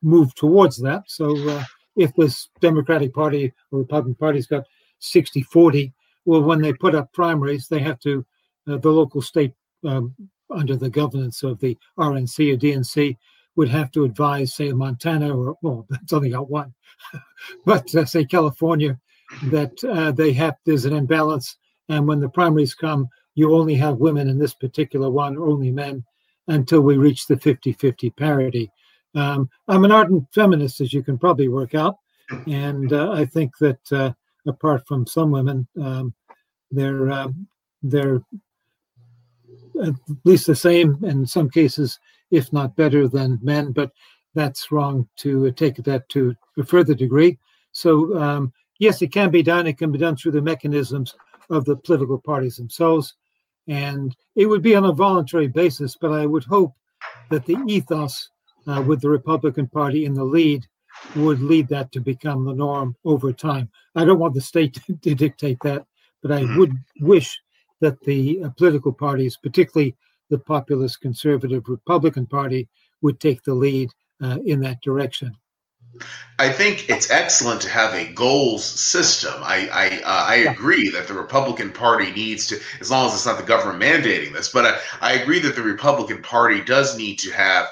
[0.03, 1.03] move towards that.
[1.09, 1.65] So
[1.97, 4.65] if this Democratic Party or Republican Party's got
[5.01, 5.95] 60-40,
[6.27, 8.25] well, when they put up primaries, they have to
[8.67, 9.53] the local state
[9.85, 10.15] um,
[10.51, 13.17] under the governance of the RNC or DNC
[13.57, 16.75] would have to advise, say, Montana or well, that's only got one,
[17.65, 18.99] but uh, say California,
[19.45, 21.57] that uh, they have there's an imbalance,
[21.89, 25.71] and when the primaries come, you only have women in this particular one, or only
[25.71, 26.05] men,
[26.49, 28.71] until we reach the 50-50 parity.
[29.15, 31.97] Um, I'm an ardent feminist, as you can probably work out,
[32.47, 34.13] and uh, I think that uh,
[34.47, 36.15] apart from some women, um,
[36.71, 37.29] they're uh,
[37.83, 38.21] they're
[39.83, 41.99] at least the same in some cases,
[42.31, 43.93] if not better than men, but
[44.35, 47.39] that's wrong to take that to a further degree.
[47.73, 49.67] So, um, yes, it can be done.
[49.67, 51.15] It can be done through the mechanisms
[51.51, 53.15] of the political parties themselves.
[53.69, 56.73] And it would be on a voluntary basis, but I would hope
[57.31, 58.31] that the ethos
[58.67, 60.67] uh, with the Republican Party in the lead
[61.15, 63.71] would lead that to become the norm over time.
[63.95, 65.85] I don't want the state to, to dictate that,
[66.23, 67.41] but I would wish
[67.81, 69.95] that the uh, political parties, particularly
[70.31, 72.69] the populist conservative Republican Party,
[73.03, 73.91] would take the lead
[74.23, 75.37] uh, in that direction.
[76.39, 79.35] I think it's excellent to have a goals system.
[79.39, 83.25] I I, uh, I agree that the Republican Party needs to, as long as it's
[83.25, 87.19] not the government mandating this, but I, I agree that the Republican Party does need
[87.21, 87.69] to have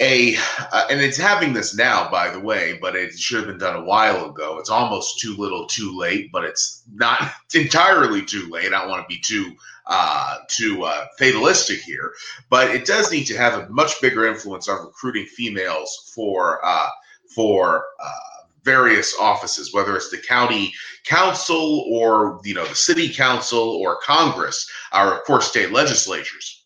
[0.00, 0.36] a
[0.72, 3.76] uh, and it's having this now by the way but it should have been done
[3.76, 4.58] a while ago.
[4.58, 8.72] It's almost too little too late but it's not entirely too late.
[8.72, 9.54] I don't want to be too
[9.86, 12.12] uh, too uh, fatalistic here
[12.48, 16.88] but it does need to have a much bigger influence on recruiting females for uh,
[17.34, 20.72] for uh, various offices whether it's the county
[21.04, 26.64] council or you know the city council or congress or of course state legislatures.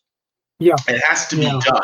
[0.59, 0.75] Yeah.
[0.87, 1.59] It has to be yeah.
[1.63, 1.83] done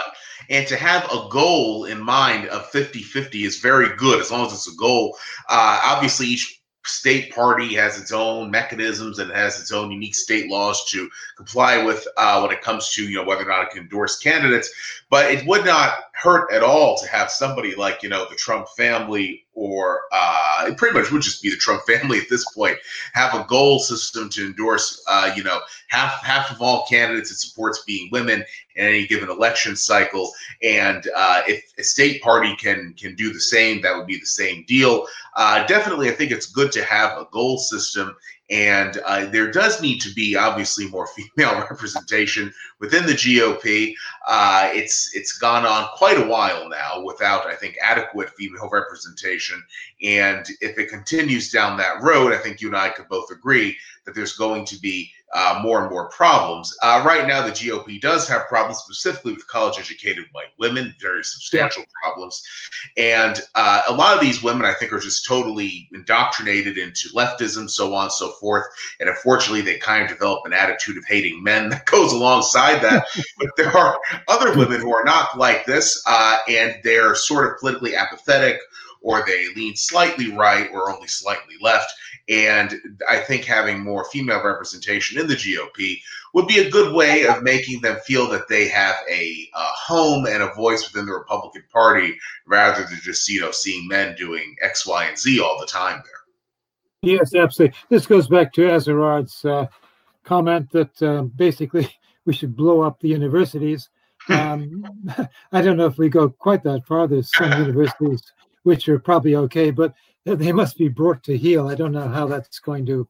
[0.50, 4.46] and to have a goal in mind of 50 50 is very good as long
[4.46, 5.18] as it's a goal.
[5.50, 10.50] Uh, obviously, each state party has its own mechanisms and has its own unique state
[10.50, 13.70] laws to comply with uh, when it comes to you know whether or not it
[13.72, 14.70] can endorse candidates.
[15.10, 18.68] But it would not hurt at all to have somebody like you know the Trump
[18.78, 22.78] family or uh, it pretty much would just be the Trump family at this point
[23.14, 25.60] have a goal system to endorse uh, you know
[25.90, 28.44] half half of all candidates it supports being women
[28.76, 30.32] in any given election cycle.
[30.64, 34.26] And uh, if a state party can can do the same that would be the
[34.26, 35.06] same deal.
[35.36, 38.16] Uh, definitely I think it's good to have a goal system
[38.54, 43.96] And uh, there does need to be obviously more female representation within the GOP.
[44.28, 49.62] Uh, it's it's gone on quite a while now without, I think, adequate female representation.
[50.04, 53.76] And if it continues down that road, I think you and I could both agree
[54.06, 56.76] that there's going to be uh, more and more problems.
[56.82, 61.24] Uh, right now, the GOP does have problems, specifically with college educated white women, very
[61.24, 61.88] substantial yeah.
[62.04, 62.44] problems.
[62.98, 67.70] And uh, a lot of these women, I think, are just totally indoctrinated into leftism,
[67.70, 68.66] so on and so forth.
[69.00, 73.06] And unfortunately, they kind of develop an attitude of hating men that goes alongside that.
[73.38, 77.60] but there are other women who are not like this, uh, and they're sort of
[77.60, 78.60] politically apathetic
[79.04, 81.94] or they lean slightly right or only slightly left.
[82.30, 82.74] And
[83.08, 86.00] I think having more female representation in the GOP
[86.34, 90.26] would be a good way of making them feel that they have a, a home
[90.26, 94.56] and a voice within the Republican Party rather than just, you know, seeing men doing
[94.62, 97.12] X, Y, and Z all the time there.
[97.16, 97.78] Yes, absolutely.
[97.90, 99.68] This goes back to Azerrad's uh,
[100.24, 101.90] comment that uh, basically
[102.26, 103.90] we should blow up the universities.
[104.30, 104.86] Um,
[105.52, 107.10] I don't know if we go quite that far.
[107.10, 108.24] There's some universities
[108.64, 109.94] which are probably okay, but
[110.26, 111.68] they must be brought to heel.
[111.68, 113.08] I don't know how that's going to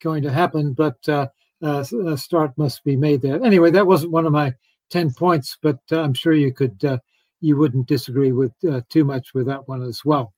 [0.00, 1.28] going to happen, but uh,
[1.62, 3.42] uh, a start must be made there.
[3.44, 4.54] Anyway, that wasn't one of my
[4.90, 6.98] ten points, but uh, I'm sure you could uh,
[7.40, 10.32] you wouldn't disagree with uh, too much with that one as well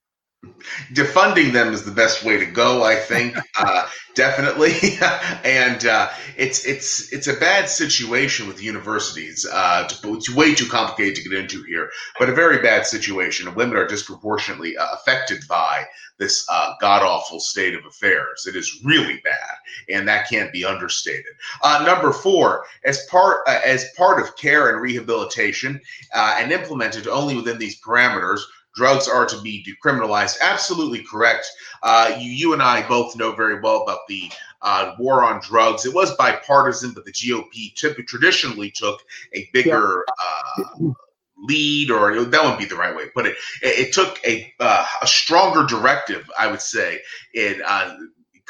[0.93, 4.73] defunding them is the best way to go i think uh, definitely.
[5.43, 11.17] And uh, it's it's it's a bad situation with universities uh, it's way too complicated
[11.17, 13.55] to get into here but a very bad situation.
[13.55, 15.87] Women are disproportionately uh, affected by
[16.19, 18.47] this uh, god awful state of affairs.
[18.47, 19.55] It is really bad
[19.89, 21.33] and that can't be understated.
[21.63, 25.81] Uh, number four as part as part of care and rehabilitation
[26.15, 28.41] and implemented only within these parameters
[28.75, 30.37] drugs are to be decriminalized.
[30.41, 31.47] Absolutely correct.
[31.83, 34.31] Uh, you, you and I both know very well about the
[34.63, 35.87] uh, war on drugs.
[35.87, 39.01] It was bipartisan, but the GOP typically traditionally took
[39.35, 40.93] a bigger uh,
[41.39, 43.37] lead, or that wouldn't be the right way to put it.
[43.63, 47.01] It, it took a uh, a stronger directive, I would say,
[47.35, 47.97] in uh,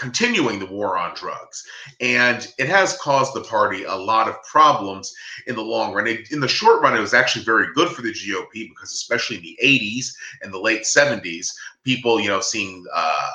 [0.01, 1.63] continuing the war on drugs.
[2.01, 5.13] And it has caused the party a lot of problems
[5.47, 6.07] in the long run.
[6.07, 9.37] It, in the short run, it was actually very good for the GOP because, especially
[9.37, 10.07] in the 80s
[10.41, 11.49] and the late 70s,
[11.85, 13.31] people, you know, seeing uh,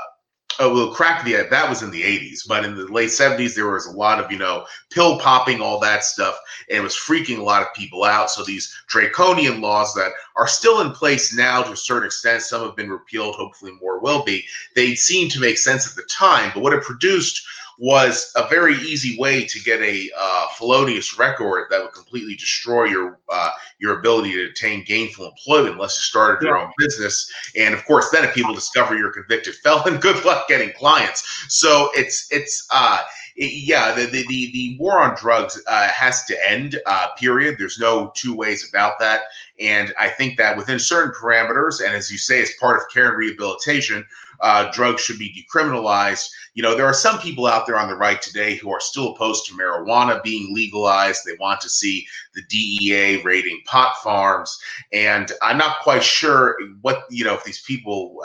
[0.59, 3.69] oh well crack the that was in the 80s but in the late 70s there
[3.69, 6.39] was a lot of you know pill popping all that stuff
[6.69, 8.31] and it was freaking a lot of people out.
[8.31, 12.61] So these draconian laws that are still in place now to a certain extent some
[12.61, 14.45] have been repealed hopefully more will be.
[14.75, 17.45] They seem to make sense at the time but what it produced
[17.77, 22.85] was a very easy way to get a uh, felonious record that would completely destroy
[22.85, 27.31] your uh, your ability to attain gainful employment unless you started your own business.
[27.57, 31.23] And of course, then if people discover you're a convicted felon, good luck getting clients.
[31.49, 33.01] So it's it's uh,
[33.37, 37.55] yeah, the, the, the, the, war on drugs uh, has to end, uh, period.
[37.59, 39.23] There's no two ways about that.
[39.59, 43.09] And I think that within certain parameters, and as you say, as part of care
[43.09, 44.05] and rehabilitation,
[44.39, 46.29] uh, drugs should be decriminalized.
[46.55, 49.13] You know, there are some people out there on the right today who are still
[49.13, 51.21] opposed to marijuana being legalized.
[51.25, 54.57] They want to see the DEA raiding pot farms.
[54.91, 58.21] And I'm not quite sure what, you know, if these people,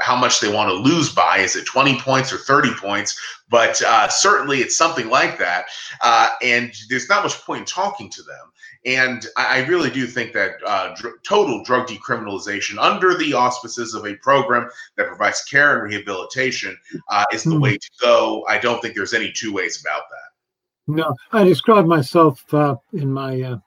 [0.00, 1.38] how much they want to lose by.
[1.38, 3.20] Is it 20 points or 30 points?
[3.50, 5.66] But uh, certainly it's something like that.
[6.02, 8.50] Uh, and there's not much point in talking to them.
[8.86, 14.04] And I, really do think that uh, dr- total drug decriminalization under the auspices of
[14.04, 16.76] a program that provides care and rehabilitation
[17.08, 17.62] uh, is the mm.
[17.74, 18.44] Way to go.
[18.48, 20.94] I don't think there's any two ways about that.
[20.96, 23.58] No, I describe myself uh, in my uh,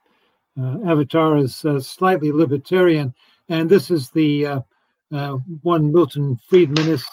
[0.60, 3.14] uh, avatar as slightly libertarian,
[3.48, 7.06] and this is the uh, one Milton Friedmanist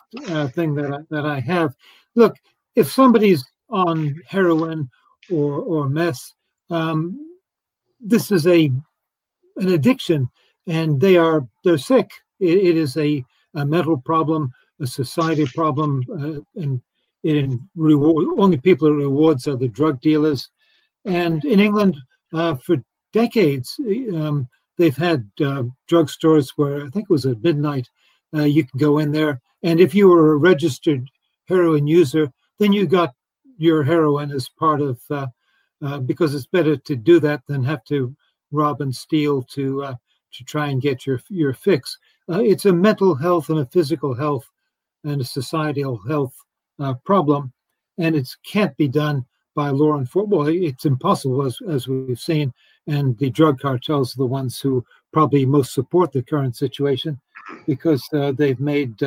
[0.54, 1.76] thing that I, that I have.
[2.16, 2.36] Look,
[2.76, 4.90] if somebody's on heroin
[5.32, 6.34] or or meth,
[6.70, 7.20] um,
[8.00, 8.72] this is a
[9.58, 10.30] an addiction,
[10.68, 12.12] and they are they're sick.
[12.40, 13.24] it, it is a,
[13.56, 16.82] a mental problem, a society problem, uh, and
[17.24, 20.50] it reward only people who rewards are the drug dealers.
[21.06, 21.98] And in England,
[22.34, 22.78] uh, for
[23.14, 23.80] decades,
[24.14, 27.90] um, they've had uh, drugstores where I think it was at midnight.
[28.36, 31.10] Uh, you can go in there, and if you were a registered
[31.48, 33.14] heroin user, then you got
[33.58, 35.28] your heroin as part of uh,
[35.82, 38.16] uh, because it's better to do that than have to
[38.52, 39.96] rob and steal to
[40.36, 41.98] to try and get your your fix.
[42.30, 44.50] Uh, it's a mental health and a physical health
[45.06, 46.36] and a societal health
[46.80, 47.54] uh, problem,
[47.98, 49.26] and it can't be done
[49.56, 50.38] by law enforcement.
[50.38, 52.54] Well, it's impossible, as as we've seen,
[52.88, 57.20] and the drug cartels are the ones who probably most support the current situation
[57.66, 59.02] because uh, they've made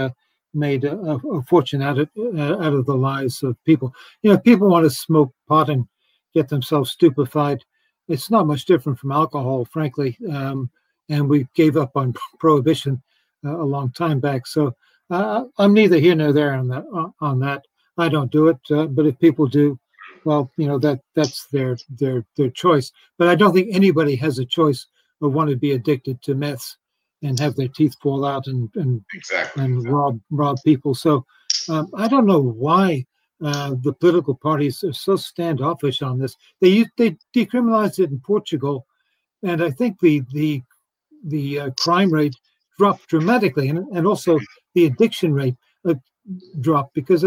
[0.55, 3.94] made a, a fortune out of uh, out of the lives of people.
[4.22, 5.86] You know, people want to smoke pot and
[6.34, 7.64] get themselves stupefied.
[8.09, 10.16] It's not much different from alcohol, frankly.
[10.30, 10.70] Um,
[11.09, 13.03] and we gave up on prohibition
[13.44, 14.46] uh, a long time back.
[14.46, 14.74] So
[15.11, 16.84] uh, I'm neither here nor there on that.
[16.94, 17.64] Uh, on that,
[17.96, 19.78] I don't do it, uh, but if people do,
[20.24, 22.92] well, you know that that's their their their choice.
[23.18, 24.86] But I don't think anybody has a choice
[25.22, 26.76] of want to be addicted to meths
[27.22, 29.64] and have their teeth fall out and and exactly.
[29.64, 30.94] and rob rob people.
[30.94, 31.24] So
[31.68, 33.06] um, I don't know why
[33.42, 36.36] uh, the political parties are so standoffish on this.
[36.61, 38.86] They they decriminalized it in Portugal,
[39.42, 40.62] and I think the the
[41.24, 42.34] the uh, crime rate
[42.78, 44.38] dropped dramatically, and and also
[44.78, 45.56] the addiction rate
[45.88, 45.94] uh,
[46.60, 47.24] dropped because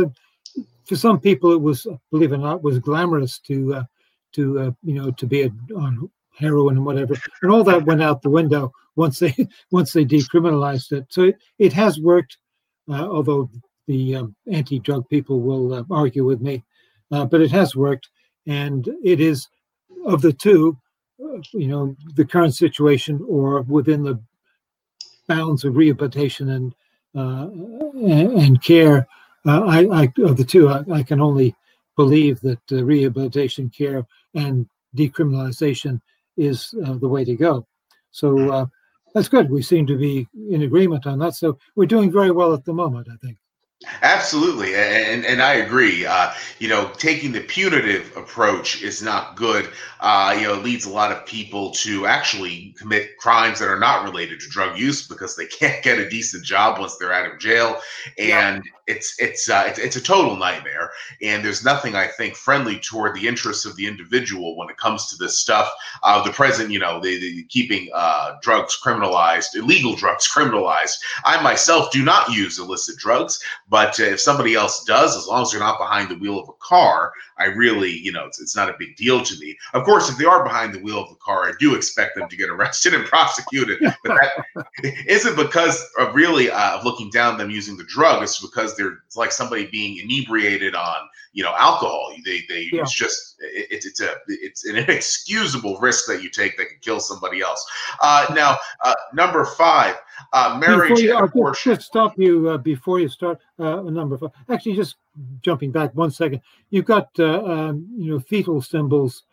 [0.85, 3.83] for some people it was, believe it or not, was glamorous to uh,
[4.31, 8.01] to uh, you know to be a, on heroin and whatever, and all that went
[8.01, 9.35] out the window once they
[9.71, 11.05] once they decriminalized it.
[11.09, 12.37] So it, it has worked,
[12.89, 13.49] uh, although
[13.87, 16.63] the um, anti-drug people will uh, argue with me,
[17.09, 18.07] but it has worked,
[18.47, 19.49] and it is
[20.05, 20.77] of the two,
[21.51, 24.21] you know, the current situation or within the
[25.27, 26.73] bounds of rehabilitation and
[27.16, 27.47] uh,
[27.95, 29.07] and care.
[29.45, 31.55] Uh, I, I, of the two, I, I, can only
[31.97, 34.05] believe that rehabilitation care
[34.36, 35.99] and decriminalization
[36.38, 37.66] is the way to go.
[38.12, 38.70] So
[39.14, 39.49] that's good.
[39.49, 41.36] We seem to be in agreement on that.
[41.36, 43.38] So we're doing very well at the moment, I think.
[44.03, 46.05] Absolutely, and and I agree.
[46.05, 49.69] Uh, you know, taking the punitive approach is not good.
[49.99, 53.79] Uh, you know, it leads a lot of people to actually commit crimes that are
[53.79, 57.32] not related to drug use because they can't get a decent job once they're out
[57.32, 57.79] of jail,
[58.19, 62.36] and yeah it's it's, uh, it's it's a total nightmare, and there's nothing I think
[62.36, 65.71] friendly toward the interests of the individual when it comes to this stuff.
[66.03, 70.95] Uh, the president, you know, the, the keeping uh, drugs criminalized, illegal drugs criminalized.
[71.23, 73.39] I myself do not use illicit drugs,
[73.72, 76.53] but if somebody else does, as long as they're not behind the wheel of a
[76.59, 79.57] car, I really, you know, it's, it's not a big deal to me.
[79.74, 82.28] Of course, if they are behind the wheel of the car, I do expect them
[82.28, 83.80] to get arrested and prosecuted.
[84.03, 84.67] But that
[85.07, 88.22] isn't because of really uh, of looking down them using the drug.
[88.22, 92.13] It's because they're it's like somebody being inebriated on you know alcohol.
[92.26, 92.82] They they yeah.
[92.82, 96.80] it's just it, it's it's a it's an inexcusable risk that you take that can
[96.82, 97.65] kill somebody else.
[98.01, 99.95] Uh, now uh, number five,
[100.34, 101.76] uh, marriage you, and abortion.
[101.76, 104.32] Just stop you uh, before you start uh, number five.
[104.49, 104.95] Actually, just
[105.41, 106.41] jumping back one second.
[106.69, 109.24] You've got uh, um, you know fetal symbols,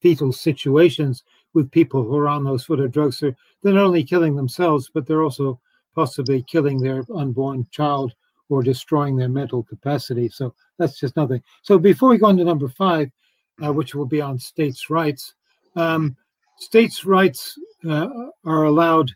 [0.00, 1.24] fetal situations
[1.54, 3.20] with people who are on those foot of drugs.
[3.20, 5.60] They're, they're not only killing themselves, but they're also
[5.94, 8.12] possibly killing their unborn child
[8.48, 10.28] or destroying their mental capacity.
[10.28, 11.42] So that's just nothing.
[11.62, 13.10] So before we go on to number five,
[13.64, 15.34] uh, which will be on states' rights,
[15.76, 16.16] um,
[16.56, 17.58] states' rights
[17.88, 18.08] uh,
[18.44, 19.10] are allowed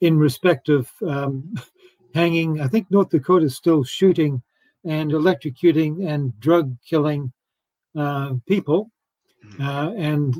[0.00, 1.54] in respect of um,
[2.14, 2.60] hanging.
[2.60, 4.42] I think North Dakota is still shooting
[4.84, 7.32] and electrocuting and drug killing
[7.96, 8.90] uh, people,
[9.42, 9.62] hmm.
[9.62, 10.36] uh, and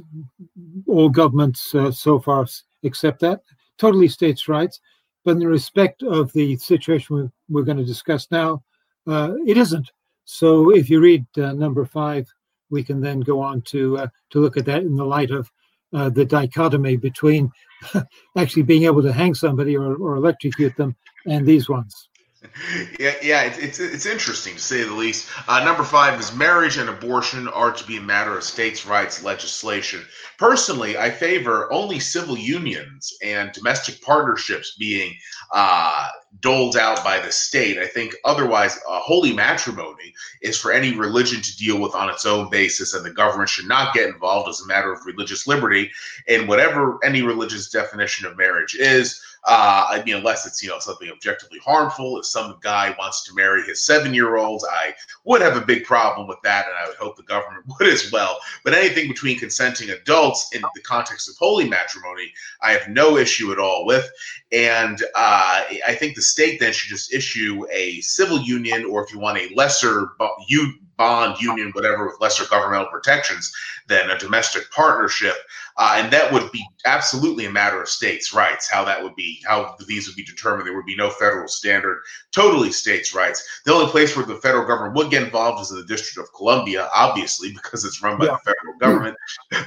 [0.86, 2.46] all governments uh, so far
[2.84, 3.40] accept that.
[3.78, 4.80] Totally states' rights.
[5.24, 8.62] But in the respect of the situation we're going to discuss now,
[9.08, 9.90] uh, it isn't.
[10.24, 12.32] So if you read uh, number five,
[12.70, 15.50] we can then go on to uh, to look at that in the light of
[15.96, 17.50] uh, the dichotomy between
[18.36, 20.94] actually being able to hang somebody or, or electrocute them
[21.26, 22.08] and these ones.
[22.98, 25.28] Yeah, yeah, it's, it's, it's interesting to say the least.
[25.48, 29.22] Uh, number five is marriage and abortion are to be a matter of states' rights
[29.22, 30.02] legislation.
[30.38, 35.14] Personally, I favor only civil unions and domestic partnerships being
[35.52, 36.08] uh,
[36.40, 37.78] doled out by the state.
[37.78, 42.26] I think otherwise, uh, holy matrimony is for any religion to deal with on its
[42.26, 45.90] own basis, and the government should not get involved as a matter of religious liberty
[46.26, 49.20] in whatever any religious definition of marriage is.
[49.48, 52.18] Uh, I mean, unless it's you know something objectively harmful.
[52.18, 54.94] If some guy wants to marry his seven-year-olds, I
[55.24, 58.10] would have a big problem with that, and I would hope the government would as
[58.10, 58.38] well.
[58.64, 63.52] But anything between consenting adults in the context of holy matrimony, I have no issue
[63.52, 64.10] at all with.
[64.50, 69.12] And uh, I think the state then should just issue a civil union, or if
[69.12, 70.08] you want a lesser
[70.48, 73.52] you bond union, whatever, with lesser governmental protections
[73.88, 75.36] than a domestic partnership.
[75.78, 79.40] Uh, and that would be absolutely a matter of states' rights, how that would be,
[79.46, 80.66] how these would be determined.
[80.66, 82.02] There would be no federal standard,
[82.32, 83.46] totally states' rights.
[83.64, 86.32] The only place where the federal government would get involved is in the District of
[86.34, 88.32] Columbia, obviously, because it's run by yeah.
[88.32, 89.16] the federal government.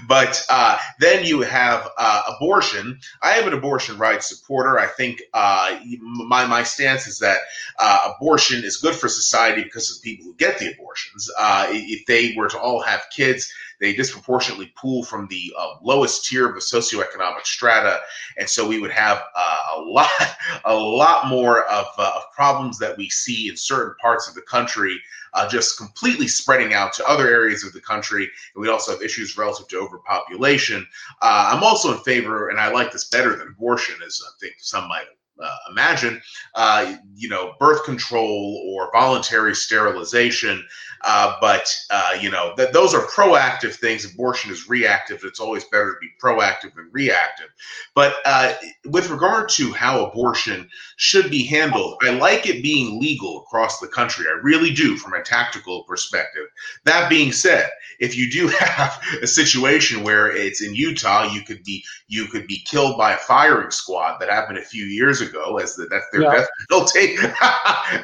[0.07, 2.99] but uh, then you have uh, abortion.
[3.21, 4.79] I am an abortion rights supporter.
[4.79, 7.39] I think uh, my, my stance is that
[7.79, 11.29] uh, abortion is good for society because of the people who get the abortions.
[11.37, 16.25] Uh, if they were to all have kids, they disproportionately pull from the uh, lowest
[16.25, 17.99] tier of the socioeconomic strata,
[18.37, 20.09] and so we would have uh, a lot,
[20.65, 24.41] a lot more of, uh, of, problems that we see in certain parts of the
[24.41, 24.97] country,
[25.33, 28.29] uh, just completely spreading out to other areas of the country.
[28.55, 30.87] And we also have issues relative to overpopulation.
[31.21, 34.55] Uh, I'm also in favor, and I like this better than abortion, as I think
[34.59, 35.05] some might
[35.41, 36.21] uh, imagine,
[36.55, 40.65] uh, you know, birth control or voluntary sterilization.
[41.01, 44.03] Uh, but uh, you know, th- those are proactive things.
[44.03, 45.23] Abortion is reactive.
[45.23, 47.47] It's always better to be proactive than reactive.
[47.95, 48.53] But uh,
[48.85, 50.67] with regard to how abortion
[50.97, 54.25] should be handled, I like it being legal across the country.
[54.27, 56.47] I really do, from a tactical perspective.
[56.83, 57.69] That being said,
[57.99, 62.47] if you do have a situation where it's in Utah, you could be you could
[62.47, 64.19] be killed by a firing squad.
[64.19, 65.28] That happened a few years ago,
[65.61, 66.35] as the, that's their yeah.
[66.35, 67.15] death penalty.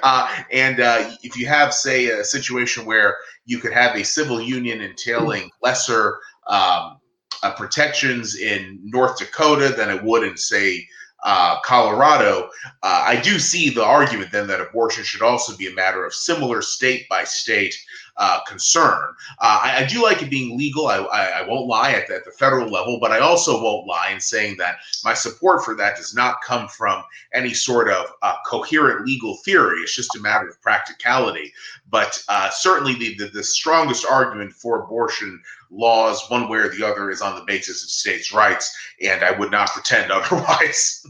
[0.03, 4.41] uh, and uh, if you have, say, a situation where you could have a civil
[4.41, 6.17] union entailing lesser
[6.47, 6.99] um,
[7.43, 10.88] uh, protections in North Dakota than it would in, say,
[11.23, 12.49] uh, Colorado,
[12.84, 16.13] uh, I do see the argument then that abortion should also be a matter of
[16.13, 17.76] similar state by state
[18.18, 19.13] uh, concern.
[19.39, 20.88] Uh, I, I, do like it being legal.
[20.88, 23.88] I, I, I won't lie at the, at the, federal level, but I also won't
[23.88, 27.03] lie in saying that my support for that does not come from
[27.34, 29.82] any sort of uh, coherent legal theory.
[29.82, 31.51] It's just a matter of practicality.
[31.89, 36.86] But uh, certainly, the, the, the strongest argument for abortion laws, one way or the
[36.86, 41.05] other, is on the basis of states' rights, and I would not pretend otherwise.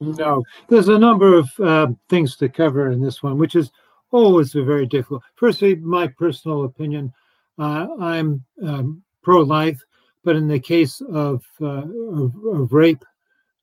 [0.00, 3.70] no, there's a number of uh, things to cover in this one, which is
[4.10, 5.22] always a very difficult.
[5.36, 7.12] Firstly, my personal opinion,
[7.58, 9.82] uh, I'm um, pro-life,
[10.24, 13.04] but in the case of uh, of, of, rape,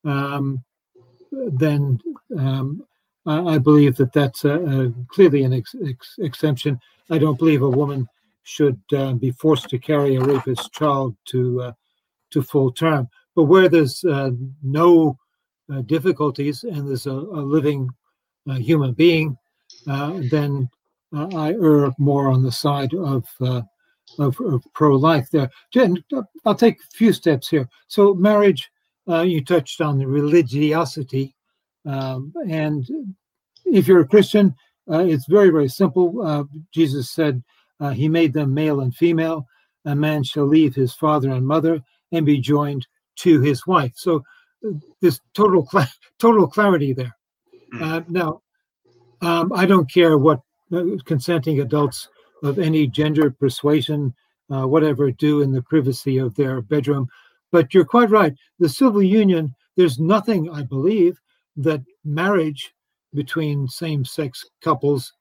[0.03, 0.63] um,
[1.31, 1.99] then
[2.37, 2.85] um,
[3.25, 6.79] I, I, believe that that's a, a clearly an ex, ex, exemption.
[7.09, 8.07] I don't believe a woman
[8.43, 11.71] should uh, be forced to carry a rapist child to uh,
[12.31, 13.09] to full term.
[13.35, 14.31] But where there's uh,
[14.63, 15.17] no
[15.71, 17.89] uh, difficulties and there's a, a living
[18.47, 19.37] human being
[19.86, 20.69] then
[21.15, 23.61] uh, I err more on the side of, uh,
[24.19, 25.49] of, of pro-life there.
[25.71, 26.03] Jen,
[26.45, 27.67] I'll take a few steps here.
[27.88, 28.69] So marriage,
[29.07, 31.36] you touched on the religiosity,
[31.86, 32.86] um, and
[33.65, 34.55] if you're a Christian,
[34.88, 36.47] it's very very simple.
[36.73, 37.43] Jesus said
[37.93, 39.45] he made them male and female.
[39.86, 41.79] A man shall leave his father and mother
[42.11, 43.93] and be joined to his wife.
[43.95, 44.23] So
[45.01, 45.88] there's total cl-
[46.19, 47.15] total clarity there.
[47.73, 47.83] Hmm.
[47.83, 48.41] Uh, now,
[49.26, 52.09] um, I don't care what uh, consenting adults
[52.43, 54.13] of any gender, persuasion,
[54.51, 57.07] uh, whatever, do in the privacy of their bedroom.
[57.51, 58.36] But you're quite right.
[58.59, 61.19] The civil union, there's nothing, I believe,
[61.57, 62.71] that marriage
[63.15, 65.11] between same sex couples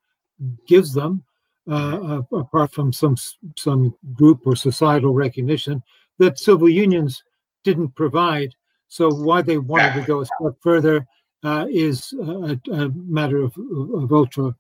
[0.67, 1.25] gives them,
[1.71, 3.17] uh, uh, apart from some,
[3.57, 5.83] some group or societal recognition,
[6.19, 7.23] that civil unions
[7.63, 8.55] didn't provide.
[8.89, 11.07] So, why they wanted to go a step further
[11.45, 13.55] uh, is a, a, matter of,
[13.95, 14.55] of ultra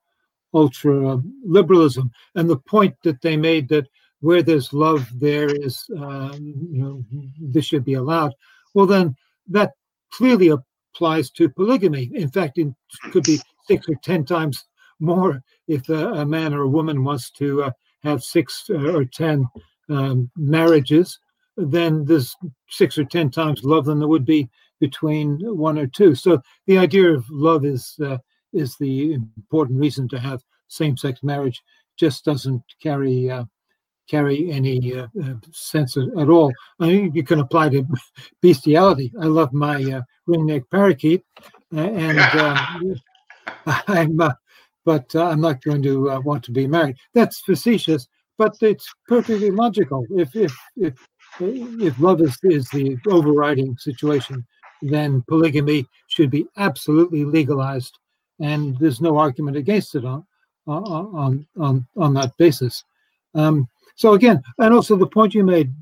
[0.53, 2.13] ultra liberalism.
[2.37, 3.89] And the point that they made that
[4.21, 7.05] where there's love, there is um, you know
[7.41, 8.33] this should be allowed.
[8.75, 9.17] Well, then
[9.49, 9.73] that
[10.13, 12.11] clearly applies to polygamy.
[12.15, 12.69] In fact, it
[13.11, 14.65] could be six or ten times
[15.01, 17.71] more if a, a man or a woman wants to uh,
[18.03, 19.49] have six uh, or ten
[19.89, 21.19] um, marriages.
[21.57, 22.37] Then there's
[22.69, 24.49] six or ten times love than there would be
[24.87, 26.15] between one or two.
[26.15, 28.19] So the idea of love is uh,
[28.53, 31.63] is the important reason to have same-sex marriage.
[31.97, 33.45] Just doesn't carry uh,
[34.11, 36.53] carry any uh, uh sense at all.
[36.81, 37.87] I mean, you can apply to
[38.43, 39.11] bestiality.
[39.25, 41.23] I love my uh, ringneck parakeet,
[41.73, 42.95] and um,
[43.99, 44.35] I'm, uh,
[44.85, 46.97] but I'm not going to want to be married.
[47.15, 48.07] That's facetious,
[48.37, 50.05] but it's perfectly logical.
[50.11, 50.95] If if if
[51.41, 54.45] if love is, is the overriding situation,
[54.91, 57.99] then polygamy should be absolutely legalized,
[58.41, 60.25] and there's no argument against it on
[60.67, 62.85] on on on that basis.
[63.35, 65.73] Um, so again, and also the point you made,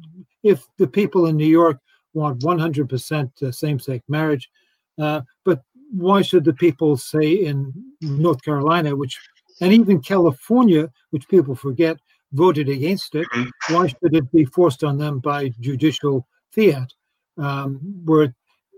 [0.42, 1.78] if the people in New York
[2.14, 4.50] want 100% uh, same-sex marriage,
[4.98, 9.18] uh, but why should the people say in North Carolina, which
[9.60, 11.96] and even California, which people forget,
[12.32, 13.26] voted against it?
[13.34, 13.74] Mm-hmm.
[13.74, 16.92] Why should it be forced on them by judicial fiat,
[17.38, 18.34] um, where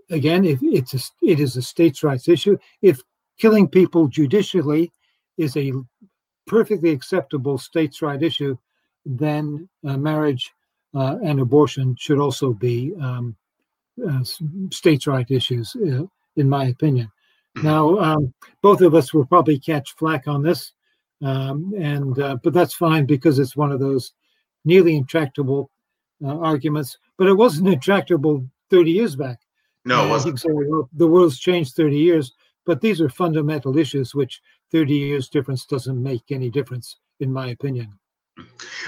[0.09, 2.57] again, it's a, it is a states' rights issue.
[2.81, 3.01] If
[3.39, 4.91] killing people judicially
[5.37, 5.73] is a
[6.47, 8.57] perfectly acceptable states' right issue,
[9.05, 10.51] then uh, marriage
[10.93, 13.35] uh, and abortion should also be um,
[14.07, 14.23] uh,
[14.71, 16.03] states' right issues, uh,
[16.35, 17.11] in my opinion.
[17.63, 20.73] Now, um, both of us will probably catch flack on this,
[21.21, 24.11] um, and uh, but that's fine because it's one of those
[24.65, 25.69] nearly intractable
[26.23, 29.39] uh, arguments, but it wasn't intractable 30 years back.
[29.85, 30.39] No, it wasn't.
[30.39, 32.33] Say, well, the world's changed 30 years,
[32.65, 37.47] but these are fundamental issues which 30 years difference doesn't make any difference, in my
[37.47, 37.93] opinion.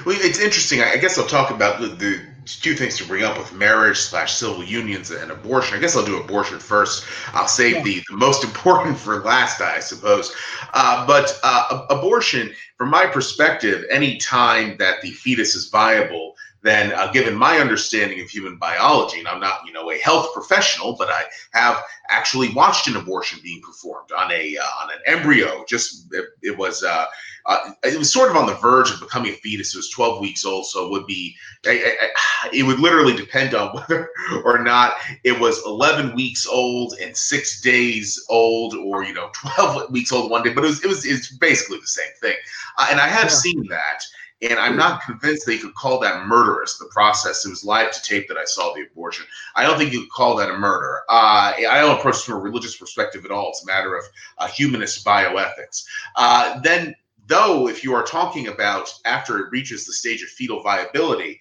[0.05, 0.81] Well, it's interesting.
[0.81, 4.33] I guess I'll talk about the, the two things to bring up with marriage slash
[4.33, 5.77] civil unions and abortion.
[5.77, 7.05] I guess I'll do abortion first.
[7.33, 7.83] I'll save yeah.
[7.83, 10.35] the, the most important for last, I suppose.
[10.73, 16.35] Uh, but uh, abortion, from my perspective, any time that the fetus is viable,
[16.67, 20.33] then uh, given my understanding of human biology, and I'm not, you know, a health
[20.33, 24.99] professional, but I have actually watched an abortion being performed on a uh, on an
[25.05, 25.63] embryo.
[25.67, 27.05] Just it, it was uh,
[27.47, 29.73] uh, it was sort of on the verge of becoming a fetus.
[29.73, 31.33] It was 12 weeks old, so it would be,
[31.65, 34.09] I, I, it would literally depend on whether
[34.43, 39.91] or not it was 11 weeks old and six days old, or you know, 12
[39.91, 40.53] weeks old one day.
[40.53, 42.35] But it was, it was, it's basically the same thing.
[42.77, 43.37] Uh, and I have yeah.
[43.37, 44.03] seen that,
[44.41, 46.77] and I'm not convinced they could call that murderous.
[46.77, 47.45] The process.
[47.45, 49.25] It was live to tape that I saw the abortion.
[49.55, 51.01] I don't think you could call that a murder.
[51.09, 53.49] Uh, I don't approach from a religious perspective at all.
[53.49, 54.03] It's a matter of
[54.37, 55.85] uh, humanist bioethics.
[56.15, 56.95] Uh, then
[57.27, 61.39] Though, if you are talking about after it reaches the stage of fetal viability,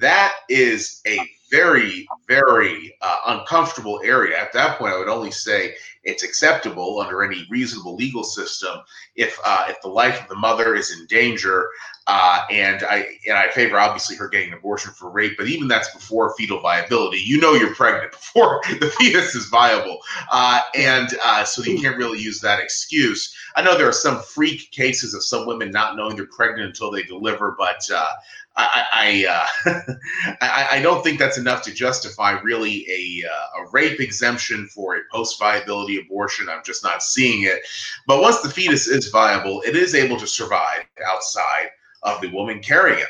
[0.00, 1.18] that is a
[1.50, 4.38] very, very uh, uncomfortable area.
[4.38, 5.74] At that point, I would only say
[6.06, 8.78] it's acceptable under any reasonable legal system
[9.16, 11.68] if uh, if the life of the mother is in danger.
[12.08, 15.66] Uh, and I and I favor obviously her getting an abortion for rape, but even
[15.66, 17.18] that's before fetal viability.
[17.18, 19.98] You know you're pregnant before the fetus is viable,
[20.30, 23.34] uh, and uh, so you can't really use that excuse.
[23.56, 26.92] I know there are some freak cases of some women not knowing they're pregnant until
[26.92, 28.12] they deliver, but uh,
[28.56, 29.26] I I,
[29.66, 29.92] uh,
[30.40, 34.96] I, I don't think that's enough to justify really a uh, a rape exemption for
[34.96, 36.48] a post viability abortion.
[36.48, 37.60] I'm just not seeing it.
[38.06, 41.70] But once the fetus is viable, it is able to survive outside
[42.02, 43.08] of the woman carrying it.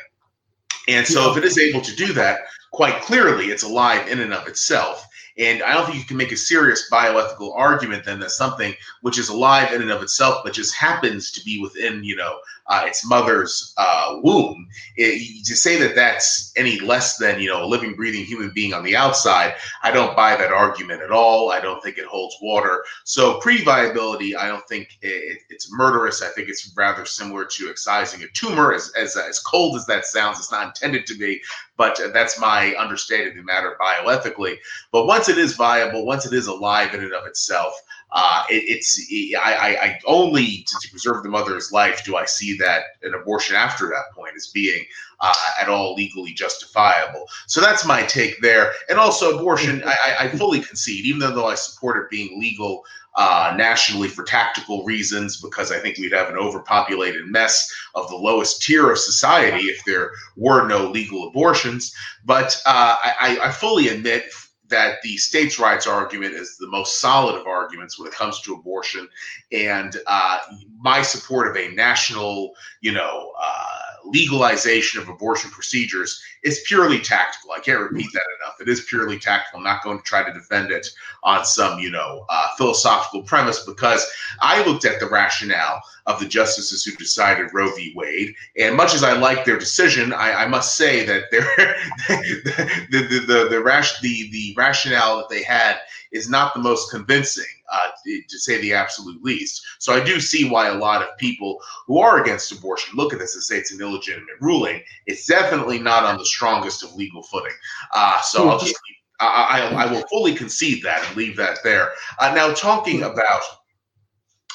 [0.89, 2.41] And so, if it is able to do that,
[2.73, 5.07] quite clearly, it's alive in and of itself.
[5.39, 9.19] And I don't think you can make a serious bioethical argument then that something which
[9.19, 12.85] is alive in and of itself, but just happens to be within, you know, uh,
[12.87, 14.69] its mother's uh, womb.
[14.97, 18.75] It, to say that that's any less than you know a living, breathing human being
[18.75, 21.51] on the outside, I don't buy that argument at all.
[21.51, 22.85] I don't think it holds water.
[23.05, 26.23] So pre-viability, I don't think it, it's murderous.
[26.23, 28.73] I think it's rather similar to excising a tumor.
[28.73, 31.41] As, as as cold as that sounds, it's not intended to be,
[31.77, 34.57] but that's my understanding of the matter bioethically.
[34.93, 37.75] But once it is viable, once it is alive in and of itself,
[38.13, 39.01] uh, it, it's
[39.37, 43.89] I, I, only to, preserve the mother's life do I see that an abortion after
[43.89, 44.85] that point as being
[45.21, 47.27] uh, at all legally justifiable.
[47.47, 48.73] So that's my take there.
[48.89, 52.85] And also abortion, I, I fully concede, even though I support it being legal
[53.17, 58.17] uh, nationally for tactical reasons, because I think we'd have an overpopulated mess of the
[58.17, 61.95] lowest tier of society if there were no legal abortions.
[62.25, 64.31] But uh, I, I fully admit
[64.69, 68.55] that the states' rights argument is the most solid of arguments when it comes to
[68.55, 69.09] abortion,
[69.53, 70.39] and uh,
[70.79, 77.53] my support of a national, you know, uh, legalization of abortion procedures is purely tactical.
[77.53, 78.61] I can't repeat that enough.
[78.61, 79.59] It is purely tactical.
[79.59, 80.89] I'm not going to try to defend it
[81.23, 84.07] on some, you know, uh, philosophical premise because
[84.41, 87.93] I looked at the rationale of the justices who decided Roe v.
[87.97, 91.43] Wade, and much as I like their decision, I, I must say that their
[92.09, 92.53] the
[92.91, 95.81] the the the, the, rash, the the rationale that they had
[96.17, 99.63] is not the most convincing, uh, to say the absolute least.
[99.79, 103.19] So I do see why a lot of people who are against abortion look at
[103.19, 104.83] this and say it's an illegitimate ruling.
[105.07, 107.57] It's definitely not on the strongest of legal footing.
[107.95, 108.77] Uh, so I'll just
[109.21, 111.93] I, I, I, will fully concede that and leave that there.
[112.19, 113.43] Uh, now, talking about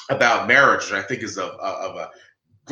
[0.08, 2.10] about marriage, which I think is of, of a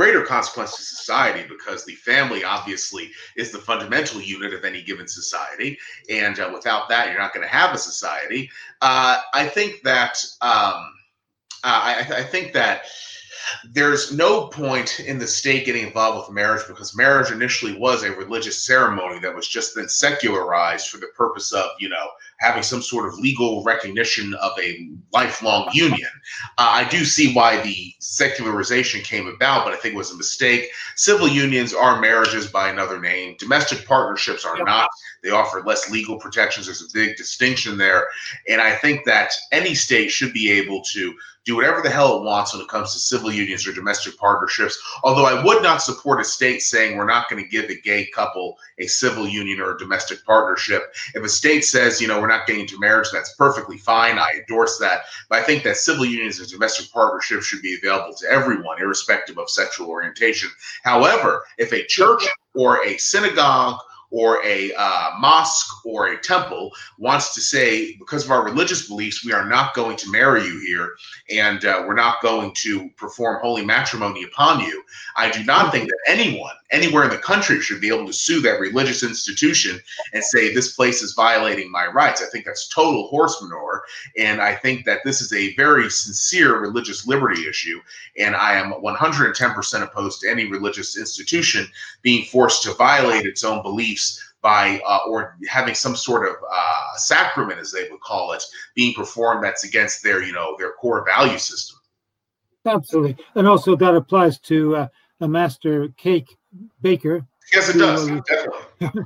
[0.00, 5.06] greater consequence to society because the family obviously is the fundamental unit of any given
[5.06, 5.78] society,
[6.08, 8.50] and uh, without that, you're not going to have a society.
[8.80, 10.94] Uh, I think that um,
[11.62, 12.84] I, I think that
[13.72, 18.12] there's no point in the state getting involved with marriage because marriage initially was a
[18.12, 22.82] religious ceremony that was just then secularized for the purpose of, you know, having some
[22.82, 26.08] sort of legal recognition of a lifelong union.
[26.58, 30.16] Uh, I do see why the secularization came about, but I think it was a
[30.16, 30.70] mistake.
[30.96, 33.36] Civil unions are marriages by another name.
[33.38, 34.88] Domestic partnerships are not.
[35.22, 36.66] They offer less legal protections.
[36.66, 38.06] There's a big distinction there.
[38.48, 41.14] And I think that any state should be able to
[41.50, 44.78] do whatever the hell it wants when it comes to civil unions or domestic partnerships.
[45.02, 48.06] Although I would not support a state saying we're not going to give a gay
[48.06, 50.94] couple a civil union or a domestic partnership.
[51.14, 54.18] If a state says, you know, we're not getting into marriage, that's perfectly fine.
[54.18, 55.02] I endorse that.
[55.28, 59.36] But I think that civil unions and domestic partnerships should be available to everyone, irrespective
[59.36, 60.50] of sexual orientation.
[60.84, 63.80] However, if a church or a synagogue
[64.10, 69.24] or a uh, mosque or a temple wants to say, because of our religious beliefs,
[69.24, 70.94] we are not going to marry you here
[71.30, 74.82] and uh, we're not going to perform holy matrimony upon you,
[75.16, 78.40] I do not think that anyone anywhere in the country should be able to sue
[78.40, 79.80] that religious institution
[80.12, 82.22] and say, this place is violating my rights.
[82.22, 83.82] I think that's total horse manure.
[84.16, 87.80] And I think that this is a very sincere religious liberty issue.
[88.18, 91.66] And I am 110% opposed to any religious institution
[92.02, 93.99] being forced to violate its own beliefs
[94.42, 98.42] by uh, or having some sort of uh, sacrament, as they would call it,
[98.74, 101.78] being performed that's against their you know their core value system.
[102.66, 104.88] Absolutely, and also that applies to uh,
[105.20, 106.36] a master cake
[106.80, 107.26] baker.
[107.52, 109.02] Yes, it does definitely.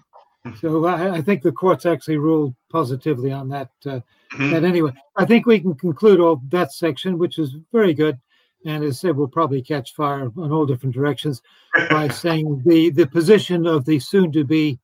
[0.60, 3.70] so I, I, think the courts actually ruled positively on that.
[3.86, 4.00] Uh,
[4.32, 4.50] mm-hmm.
[4.50, 8.18] But anyway, I think we can conclude all that section, which is very good.
[8.66, 11.42] And as I said, we'll probably catch fire in all different directions
[11.90, 14.78] by saying the the position of the soon-to-be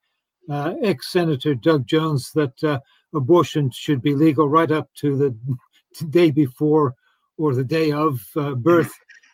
[0.51, 2.81] uh, ex-senator Doug Jones that uh,
[3.15, 6.95] abortion should be legal right up to the day before
[7.39, 8.93] or the day of uh, birth.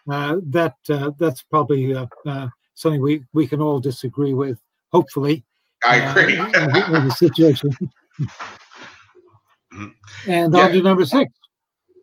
[0.08, 2.06] Uh, that uh, that's probably uh,
[2.74, 4.58] something we, we can all disagree with.
[4.92, 5.42] Hopefully,
[5.82, 6.38] I agree.
[6.38, 7.70] in the situation.
[9.72, 9.86] Mm-hmm.
[10.28, 10.60] and yeah.
[10.60, 11.32] on to number six.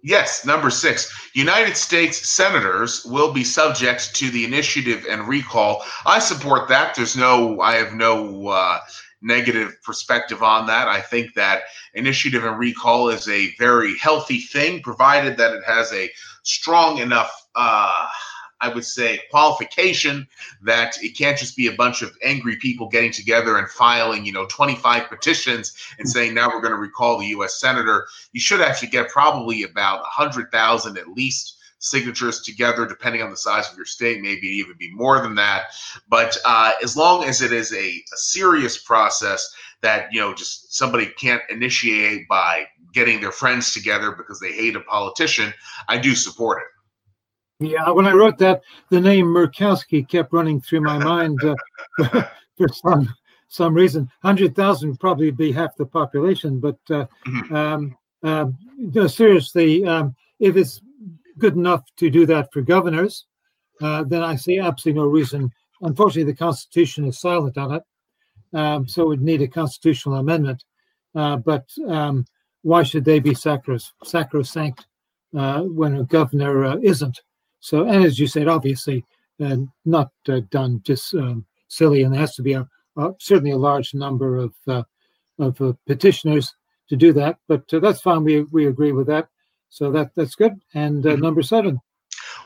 [0.03, 1.09] Yes, number six.
[1.33, 5.81] United States senators will be subject to the initiative and recall.
[6.05, 6.93] I support that.
[6.93, 8.79] There's no, I have no uh,
[9.23, 10.87] negative perspective on that.
[10.87, 11.63] I think that
[11.93, 16.11] initiative and recall is a very healthy thing, provided that it has a
[16.43, 17.47] strong enough.
[17.55, 18.07] Uh,
[18.61, 20.25] I would say, qualification
[20.61, 24.31] that it can't just be a bunch of angry people getting together and filing, you
[24.31, 27.59] know, 25 petitions and saying, now we're going to recall the U.S.
[27.59, 28.07] Senator.
[28.31, 33.69] You should actually get probably about 100,000 at least signatures together, depending on the size
[33.69, 35.65] of your state, maybe even be more than that.
[36.07, 40.73] But uh, as long as it is a, a serious process that, you know, just
[40.73, 45.53] somebody can't initiate by getting their friends together because they hate a politician,
[45.89, 47.67] I do support it.
[47.67, 51.55] Yeah, when I wrote that, the name Murkowski kept running through my mind uh,
[52.57, 53.13] for some
[53.49, 54.09] some reason.
[54.23, 57.55] Hundred thousand probably be half the population, but uh, mm-hmm.
[57.55, 60.81] um, uh, no, seriously, um, if it's
[61.37, 63.25] good enough to do that for governors,
[63.81, 65.51] uh, then I see absolutely no reason.
[65.81, 67.83] Unfortunately, the Constitution is silent on it,
[68.53, 70.63] um, so we'd need a constitutional amendment.
[71.15, 72.25] Uh, but um,
[72.61, 74.87] why should they be sacros- sacrosanct
[75.37, 77.19] uh, when a governor isn't?
[77.59, 79.05] So, and as you said, obviously,
[79.43, 82.67] uh, not uh, done just um, silly, and there has to be a,
[83.19, 84.83] certainly a large number of uh,
[85.39, 86.53] of uh, petitioners
[86.89, 87.37] to do that.
[87.47, 88.23] But uh, that's fine.
[88.23, 89.27] We we agree with that.
[89.73, 90.61] So that that's good.
[90.75, 91.21] And uh, mm-hmm.
[91.21, 91.79] number seven.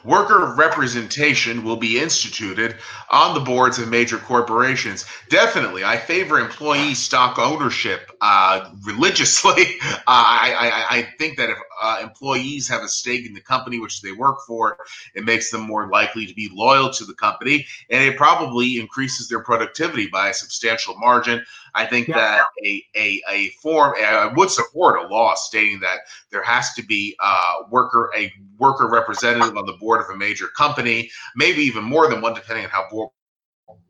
[0.06, 2.78] Worker representation will be instituted
[3.10, 5.06] on the boards of major corporations.
[5.28, 9.76] Definitely, I favor employee stock ownership uh, religiously.
[10.10, 13.80] Uh, I, I, I, think that if uh, employees have a stake in the company
[13.80, 14.78] which they work for,
[15.16, 19.28] it makes them more likely to be loyal to the company, and it probably increases
[19.28, 21.44] their productivity by a substantial margin.
[21.76, 22.16] I think yeah.
[22.18, 26.00] that a, a, a form, I would support a law stating that
[26.32, 30.48] there has to be a worker, a worker representative on the board of a major
[30.48, 33.10] company, maybe even more than one, depending on how board,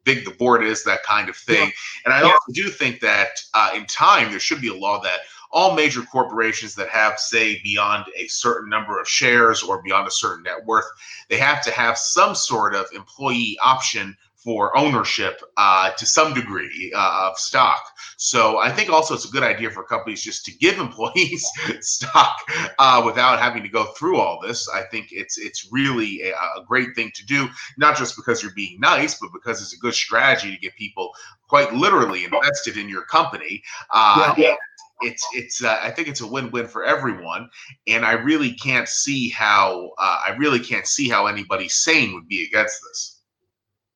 [0.03, 1.65] big the board is, that kind of thing.
[1.65, 1.71] Yeah.
[2.05, 2.25] And I yeah.
[2.27, 5.19] also do think that uh, in time there should be a law that
[5.51, 10.11] all major corporations that have, say, beyond a certain number of shares or beyond a
[10.11, 10.85] certain net worth,
[11.29, 14.15] they have to have some sort of employee option
[14.47, 17.83] for ownership uh, to some degree uh, of stock.
[18.15, 21.45] So I think also it's a good idea for companies just to give employees
[21.81, 22.37] stock
[22.79, 24.69] uh, without having to go through all this.
[24.69, 28.53] I think it's it's really a, a, great thing to do, not just because you're
[28.53, 31.11] being nice, but because it's a good strategy to get people
[31.49, 33.61] quite literally invested in your company.
[33.89, 34.55] Uh, yeah.
[35.01, 37.49] It's it's uh, I think it's a win-win for everyone,
[37.85, 42.27] and I really can't see how uh, I really can't see how anybody sane would
[42.27, 43.21] be against this.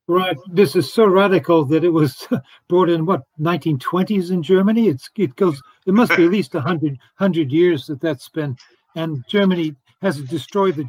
[0.08, 0.36] Right.
[0.52, 2.26] This is so radical that it was
[2.68, 4.88] brought in what 1920s in Germany.
[4.88, 5.60] It's it goes.
[5.86, 8.56] It must be at least 100 100 years that that's been,
[8.94, 10.88] and Germany has it destroyed the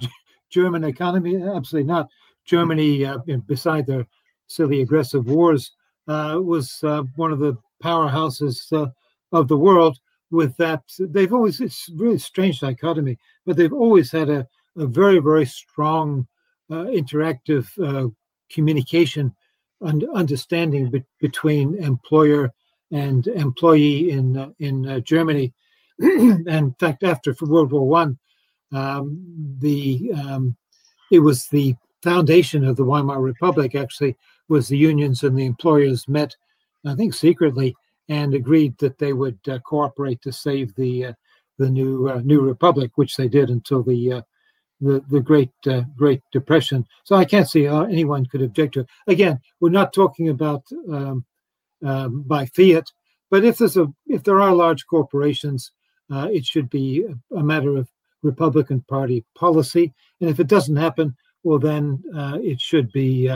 [0.50, 1.36] German economy?
[1.36, 2.10] Absolutely not.
[2.46, 4.06] Germany, uh, beside their
[4.48, 5.72] silly aggressive wars,
[6.08, 8.90] uh, was uh, one of the powerhouses uh,
[9.34, 10.00] of the world.
[10.32, 15.20] With that, they've always it's really strange dichotomy, but they've always had a, a very
[15.20, 16.28] very strong
[16.72, 18.10] uh, interactive uh,
[18.50, 19.36] communication
[19.82, 22.52] and understanding be- between employer
[22.92, 25.54] and employee in uh, in uh, Germany.
[26.00, 28.18] and in fact, after World War One,
[28.72, 29.22] um,
[29.60, 30.56] the um,
[31.12, 33.76] it was the foundation of the Weimar Republic.
[33.76, 34.18] Actually,
[34.48, 36.36] was the unions and the employers met
[36.86, 37.76] I think secretly,
[38.10, 41.14] and agreed that they would uh, cooperate to save the uh,
[41.58, 44.24] the new uh, new republic, which they did until the
[44.82, 46.86] the the Great uh, Great Depression.
[47.04, 48.90] So I can't see how anyone could object to it.
[49.08, 51.26] Again, we're not talking about um,
[51.84, 52.92] um, by fiat,
[53.30, 55.72] but if there's a if there are large corporations,
[56.12, 57.90] uh, it should be a matter of
[58.22, 63.30] Republican Party policy, and if it doesn't happen, well then uh, it should be.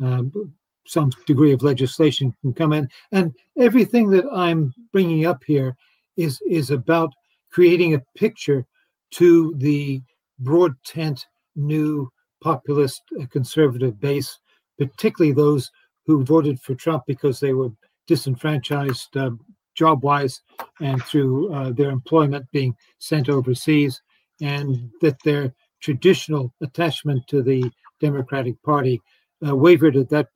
[0.00, 0.52] Um,
[0.86, 2.88] some degree of legislation can come in.
[3.12, 5.76] And everything that i'm bringing up here
[6.16, 7.12] is is about
[7.50, 8.66] creating a picture
[9.12, 10.00] to the
[10.38, 12.10] broad tent new
[12.42, 14.38] populist uh, conservative base,
[14.78, 15.70] particularly those
[16.06, 17.70] who voted for Trump because they were
[18.06, 19.30] disenfranchised uh,
[19.74, 20.42] job wise
[20.80, 24.02] and through uh, their employment being sent overseas,
[24.40, 27.70] and that their traditional attachment to the
[28.00, 29.00] Democratic Party
[29.46, 30.28] uh, wavered at that.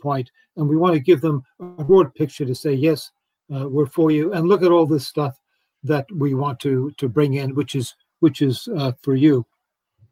[0.56, 3.10] And we want to give them a broad picture to say, yes,
[3.54, 4.32] uh, we're for you.
[4.32, 5.38] And look at all this stuff
[5.82, 9.46] that we want to to bring in, which is which is uh, for you.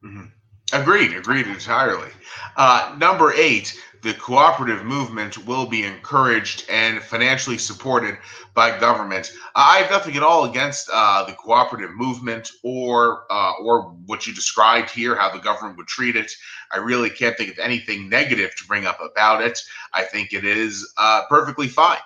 [0.04, 0.26] Mm-hmm.
[0.72, 2.10] Agreed, agreed entirely.
[2.56, 8.18] Uh, number eight, the cooperative movement will be encouraged and financially supported
[8.52, 9.32] by government.
[9.54, 14.34] I have nothing at all against uh, the cooperative movement or uh, or what you
[14.34, 16.30] described here, how the government would treat it.
[16.72, 19.58] I really can't think of anything negative to bring up about it.
[19.92, 21.98] I think it is uh, perfectly fine.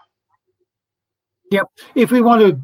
[1.50, 1.66] Yep.
[1.94, 2.61] If we want to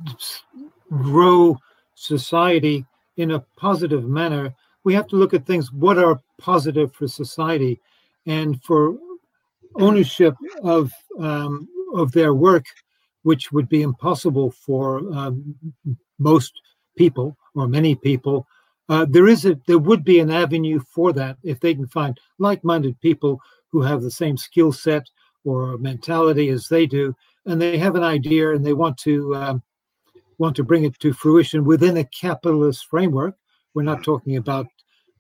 [0.90, 1.58] grow
[1.94, 2.84] society
[3.16, 4.54] in a positive manner,
[4.84, 7.80] we have to look at things what are positive for society
[8.26, 8.96] and for
[9.76, 12.66] ownership of um, of their work,
[13.22, 15.54] which would be impossible for um,
[16.18, 16.52] most
[16.96, 18.46] people or many people.
[18.88, 22.20] Uh, there is a there would be an avenue for that if they can find
[22.38, 25.08] like-minded people who have the same skill set
[25.44, 27.14] or mentality as they do,
[27.46, 29.62] and they have an idea and they want to um,
[30.38, 33.36] want to bring it to fruition within a capitalist framework.
[33.72, 34.66] We're not talking about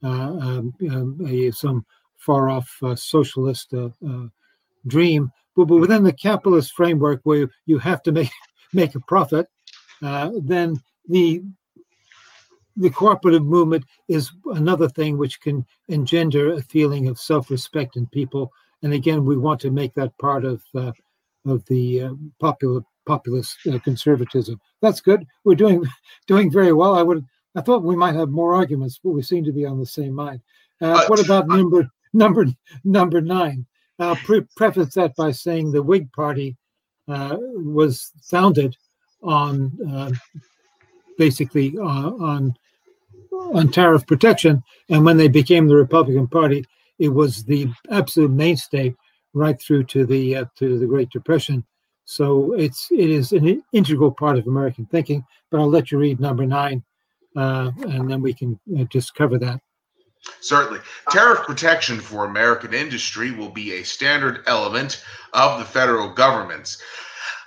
[0.08, 1.84] um, um, a, some
[2.16, 4.26] far off uh, socialist uh, uh,
[4.86, 8.30] dream, but, but, within the capitalist framework where you have to make
[8.72, 9.48] make a profit,
[10.02, 11.42] uh, then the
[12.76, 18.52] the cooperative movement is another thing which can engender a feeling of self-respect in people.
[18.82, 20.92] And again, we want to make that part of uh,
[21.46, 24.60] of the popular populist uh, conservatism.
[24.80, 25.26] That's good.
[25.44, 25.84] We're doing
[26.26, 26.94] doing very well.
[26.94, 27.24] I would
[27.54, 30.12] I thought we might have more arguments, but we seem to be on the same
[30.12, 30.40] mind.
[30.80, 32.46] Uh, uh, what about number number
[32.84, 33.66] number nine?
[33.98, 36.56] I'll pre- preface that by saying the Whig Party
[37.06, 38.76] uh, was founded
[39.22, 40.10] on uh,
[41.16, 42.54] basically uh, on
[43.32, 46.64] on tariff protection, and when they became the Republican Party,
[46.98, 48.94] it was the absolute mainstay
[49.32, 51.64] right through to the uh, to the Great Depression.
[52.04, 55.24] So it's it is an integral part of American thinking.
[55.50, 56.82] But I'll let you read number nine,
[57.34, 59.60] and then we can uh, just cover that.
[60.40, 60.80] Certainly.
[61.10, 65.04] Tariff protection for American industry will be a standard element
[65.34, 66.82] of the federal government's.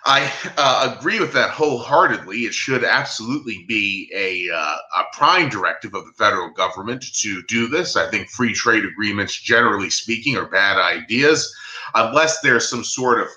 [0.06, 2.42] I uh, agree with that wholeheartedly.
[2.42, 7.68] It should absolutely be a, uh, a prime directive of the federal government to do
[7.68, 7.98] this.
[7.98, 11.54] I think free trade agreements, generally speaking, are bad ideas
[11.94, 13.28] unless there's some sort of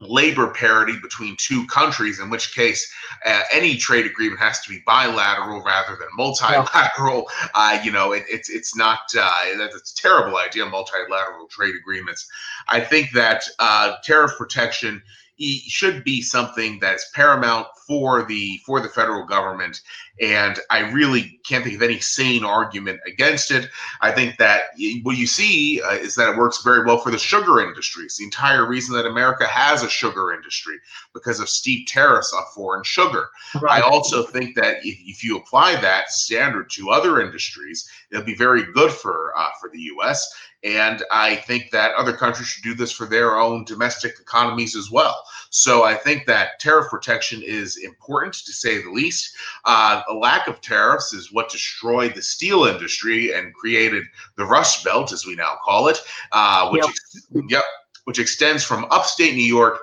[0.00, 2.90] labor parity between two countries, in which case
[3.26, 7.28] uh, any trade agreement has to be bilateral rather than multilateral.
[7.40, 7.48] Yeah.
[7.54, 10.66] Uh, you know, it, it's it's not uh, that's a terrible idea.
[10.66, 12.28] Multilateral trade agreements.
[12.68, 15.02] I think that uh, tariff protection
[15.40, 19.80] should be something that's paramount for the for the federal government
[20.20, 23.68] and i really can't think of any sane argument against it
[24.00, 24.64] i think that
[25.02, 28.18] what you see uh, is that it works very well for the sugar industry it's
[28.18, 30.76] the entire reason that america has a sugar industry
[31.14, 33.28] because of steep tariffs on foreign sugar
[33.60, 33.82] right.
[33.82, 38.34] i also think that if, if, you apply that standard to other industries it'll be
[38.34, 42.74] very good for uh, for the us and I think that other countries should do
[42.74, 45.22] this for their own domestic economies as well.
[45.50, 49.36] So I think that tariff protection is important to say the least.
[49.64, 54.04] Uh, lack of tariffs is what destroyed the steel industry and created
[54.36, 55.98] the Rust Belt, as we now call it,
[56.32, 56.84] uh, which,
[57.32, 57.44] yep.
[57.48, 57.64] yep,
[58.04, 59.80] which extends from upstate New York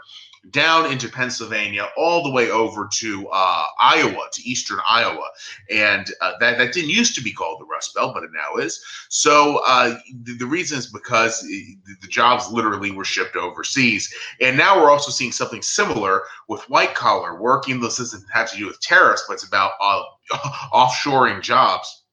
[0.51, 5.27] down into Pennsylvania, all the way over to uh, Iowa, to eastern Iowa.
[5.71, 8.61] And uh, that, that didn't used to be called the Rust Belt, but it now
[8.61, 8.83] is.
[9.09, 14.13] So uh, the, the, reason is because the, the jobs literally were shipped overseas.
[14.39, 17.79] And now we're also seeing something similar with white collar working.
[17.79, 20.03] This doesn't have to do with tariffs, but it's about uh,
[20.73, 22.03] offshoring jobs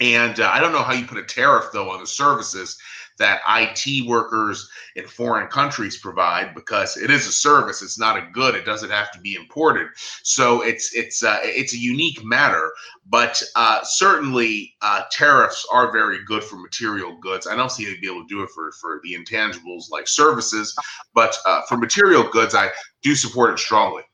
[0.00, 2.78] And uh, I don't know how you put a tariff though on the services
[3.18, 7.82] that IT workers in foreign countries provide because it is a service.
[7.82, 8.54] It's not a good.
[8.54, 9.88] It doesn't have to be imported.
[10.22, 12.72] So it's it's uh, it's a unique matter.
[13.06, 17.46] But uh, certainly uh, tariffs are very good for material goods.
[17.46, 20.74] I don't see any be able to do it for for the intangibles like services,
[21.14, 22.70] but uh, for material goods, I
[23.02, 24.04] do support it strongly.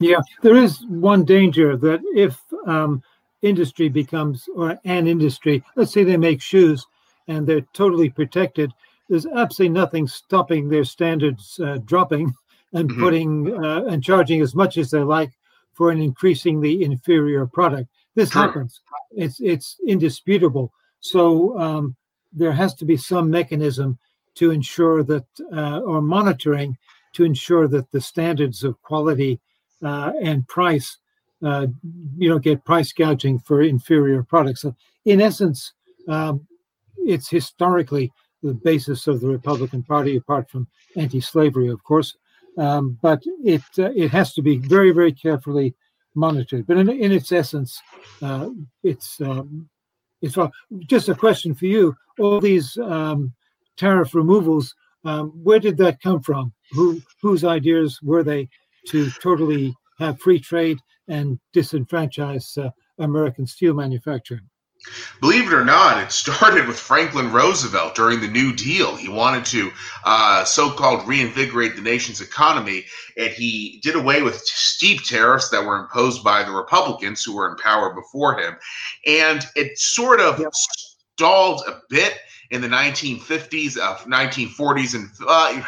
[0.00, 3.02] Yeah, there is one danger that if um,
[3.42, 6.86] industry becomes or an industry, let's say they make shoes
[7.28, 8.72] and they're totally protected.
[9.08, 12.34] There's absolutely nothing stopping their standards uh, dropping
[12.72, 13.00] and mm-hmm.
[13.00, 15.32] putting uh, and charging as much as they like
[15.72, 17.90] for an increasingly inferior product.
[18.14, 18.42] This sure.
[18.42, 18.80] happens.
[19.12, 20.72] It's it's indisputable.
[21.00, 21.96] So um,
[22.32, 23.98] there has to be some mechanism
[24.36, 26.76] to ensure that, uh, or monitoring
[27.12, 29.40] to ensure that the standards of quality
[29.82, 30.98] uh, and price,
[31.44, 31.66] uh,
[32.16, 34.62] you don't get price gouging for inferior products.
[34.62, 34.74] So
[35.04, 35.72] in essence,
[36.08, 36.46] um,
[36.98, 38.12] it's historically
[38.42, 40.66] the basis of the Republican Party, apart from
[40.96, 42.16] anti-slavery, of course.
[42.58, 45.74] Um, but it uh, it has to be very very carefully
[46.14, 46.66] monitored.
[46.66, 47.80] But in, in its essence,
[48.22, 48.50] uh,
[48.82, 49.68] it's um,
[50.20, 50.48] it's uh,
[50.86, 51.96] just a question for you.
[52.18, 53.32] All these um,
[53.76, 54.74] tariff removals,
[55.04, 56.52] um, where did that come from?
[56.72, 58.48] Who whose ideas were they
[58.88, 60.78] to totally have free trade
[61.08, 64.48] and disenfranchise uh, American steel manufacturing?
[65.20, 68.96] Believe it or not, it started with Franklin Roosevelt during the New Deal.
[68.96, 69.70] He wanted to
[70.04, 72.86] uh, so called reinvigorate the nation's economy,
[73.18, 77.50] and he did away with steep tariffs that were imposed by the Republicans who were
[77.50, 78.56] in power before him.
[79.06, 80.54] And it sort of yep.
[80.54, 82.18] stalled a bit
[82.50, 85.62] in the 1950s, uh, 1940s, and uh,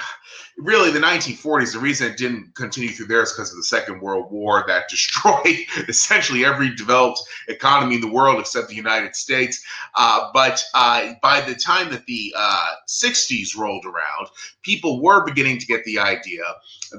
[0.59, 4.01] really the 1940s, the reason it didn't continue through there is because of the Second
[4.01, 5.57] World War that destroyed
[5.89, 9.65] essentially every developed economy in the world except the United States.
[9.95, 14.29] Uh, but uh, by the time that the uh, 60s rolled around,
[14.63, 16.43] people were beginning to get the idea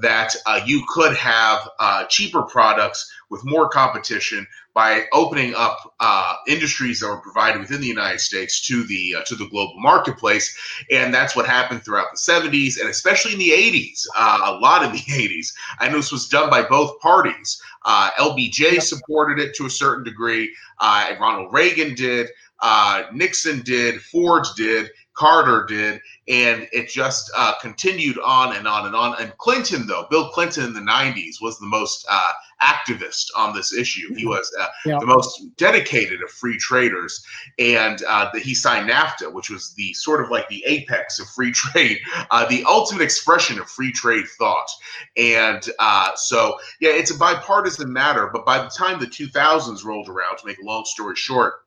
[0.01, 6.35] that uh, you could have uh, cheaper products with more competition by opening up uh,
[6.47, 10.57] industries that were provided within the United States to the uh, to the global marketplace,
[10.91, 14.05] and that's what happened throughout the 70s and especially in the 80s.
[14.17, 15.53] Uh, a lot in the 80s.
[15.79, 17.61] I know this was done by both parties.
[17.85, 20.53] Uh, LBJ supported it to a certain degree.
[20.79, 22.29] Uh, Ronald Reagan did.
[22.61, 24.01] Uh, Nixon did.
[24.01, 24.89] Ford did.
[25.15, 29.15] Carter did, and it just uh, continued on and on and on.
[29.21, 33.73] And Clinton, though, Bill Clinton in the 90s was the most uh, activist on this
[33.73, 34.13] issue.
[34.15, 34.99] He was uh, yeah.
[34.99, 37.23] the most dedicated of free traders,
[37.59, 41.27] and uh, the, he signed NAFTA, which was the sort of like the apex of
[41.29, 41.99] free trade,
[42.31, 44.69] uh, the ultimate expression of free trade thought.
[45.17, 48.29] And uh, so, yeah, it's a bipartisan matter.
[48.31, 51.62] But by the time the 2000s rolled around, to make a long story short,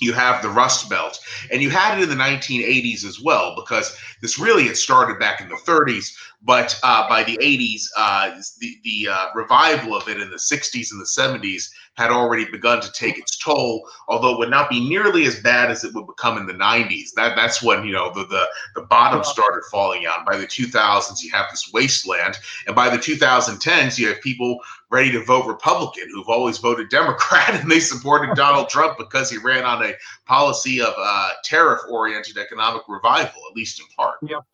[0.00, 1.18] you have the Rust Belt,
[1.50, 5.40] and you had it in the 1980s as well, because this really had started back
[5.40, 10.20] in the 30s, but uh, by the 80s, uh, the, the uh, revival of it
[10.20, 14.38] in the 60s and the 70s had already begun to take its toll, although it
[14.38, 17.12] would not be nearly as bad as it would become in the 90s.
[17.16, 20.26] That that's when you know the the, the bottom started falling out.
[20.26, 24.58] By the 2000s, you have this wasteland, and by the 2010s, you have people
[24.90, 29.38] ready to vote Republican who've always voted Democrat, and they supported Donald Trump because he
[29.38, 29.94] ran on a
[30.26, 34.18] policy of uh, tariff-oriented economic revival, at least in part.
[34.22, 34.44] Yep.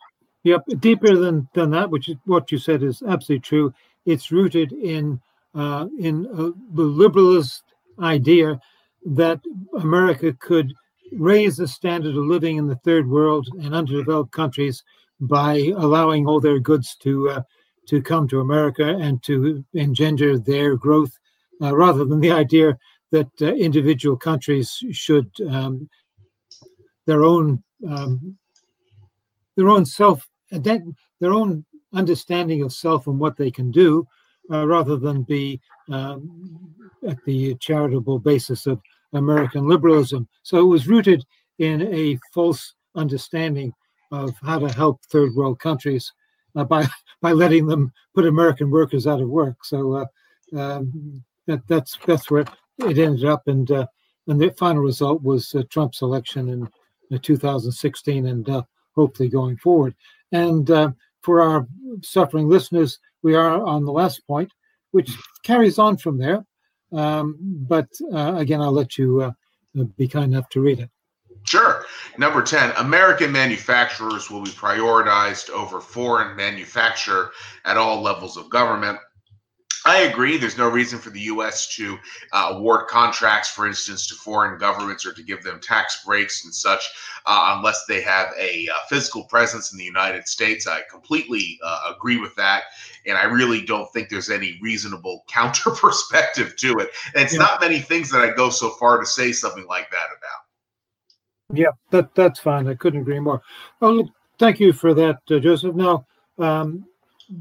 [0.45, 3.75] Yep, deeper than, than that, which is what you said is absolutely true.
[4.07, 5.21] It's rooted in
[5.55, 7.61] uh, in the liberalist
[8.01, 8.59] idea
[9.05, 9.41] that
[9.79, 10.73] America could
[11.13, 14.83] raise the standard of living in the third world and underdeveloped countries
[15.21, 17.43] by allowing all their goods to uh,
[17.87, 21.19] to come to America and to engender their growth,
[21.61, 22.77] uh, rather than the idea
[23.11, 25.89] that uh, individual countries should um,
[27.07, 28.37] their own um,
[29.57, 34.07] their own self their own understanding of self and what they can do
[34.51, 36.61] uh, rather than be um,
[37.07, 38.81] at the charitable basis of
[39.13, 40.29] American liberalism.
[40.43, 41.25] So it was rooted
[41.59, 43.73] in a false understanding
[44.11, 46.13] of how to help third world countries
[46.57, 46.87] uh, by
[47.23, 49.65] by letting them put American workers out of work.
[49.65, 50.07] So uh,
[50.59, 52.45] um, that that's that's where
[52.79, 53.87] it ended up, and uh,
[54.27, 56.69] and the final result was uh, Trump's election in,
[57.11, 58.63] in 2016, and uh,
[58.95, 59.95] hopefully going forward.
[60.33, 60.69] And
[61.23, 61.67] for our
[62.03, 64.51] suffering listeners, we are on the last point,
[64.91, 65.11] which
[65.43, 66.45] carries on from there.
[66.93, 69.33] Um, but uh, again, I'll let you uh,
[69.97, 70.91] be kind enough to read it.
[71.45, 71.85] Sure.
[72.19, 77.31] Number 10, American manufacturers will be prioritized over foreign manufacture
[77.65, 78.99] at all levels of government.
[79.85, 80.37] I agree.
[80.37, 81.75] There's no reason for the U.S.
[81.77, 81.99] to
[82.33, 86.55] uh, award contracts, for instance, to foreign governments or to give them tax breaks and
[86.55, 86.89] such,
[87.27, 90.67] uh, unless they have a uh, physical presence in the United States.
[90.69, 92.65] I completely uh, agree with that,
[93.07, 96.91] and I really don't think there's any reasonable counter perspective to it.
[97.15, 97.41] And it's yeah.
[97.41, 101.59] not many things that I go so far to say something like that about.
[101.59, 102.69] Yeah, that that's fine.
[102.69, 103.43] I couldn't agree more.
[103.81, 104.09] Well,
[104.39, 105.75] thank you for that, uh, Joseph.
[105.75, 106.07] Now.
[106.39, 106.87] Um,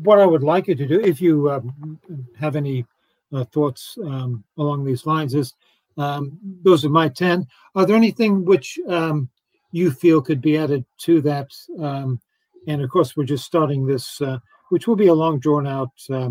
[0.04, 2.00] what I would like you to do, if you um,
[2.39, 2.86] have any
[3.34, 5.54] uh, thoughts um, along these lines, is
[5.98, 7.46] um, those are my 10.
[7.76, 9.30] Are there anything which um,
[9.72, 11.50] you feel could be added to that?
[11.80, 12.20] Um,
[12.68, 14.39] and of course, we're just starting this, uh,
[14.70, 16.30] which will be a long, drawn out uh,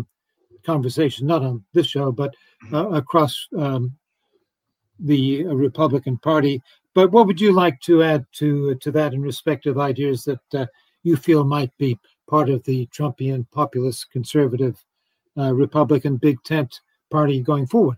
[0.65, 2.33] conversation, not on this show, but
[2.73, 3.47] uh, across
[4.99, 6.61] the Republican Party.
[6.93, 10.53] But what would you like to add to to that in respect of ideas that
[10.53, 10.65] uh,
[11.03, 11.97] you feel might be
[12.29, 14.83] part of the Trumpian populist conservative
[15.37, 17.97] uh, Republican big tent party going forward?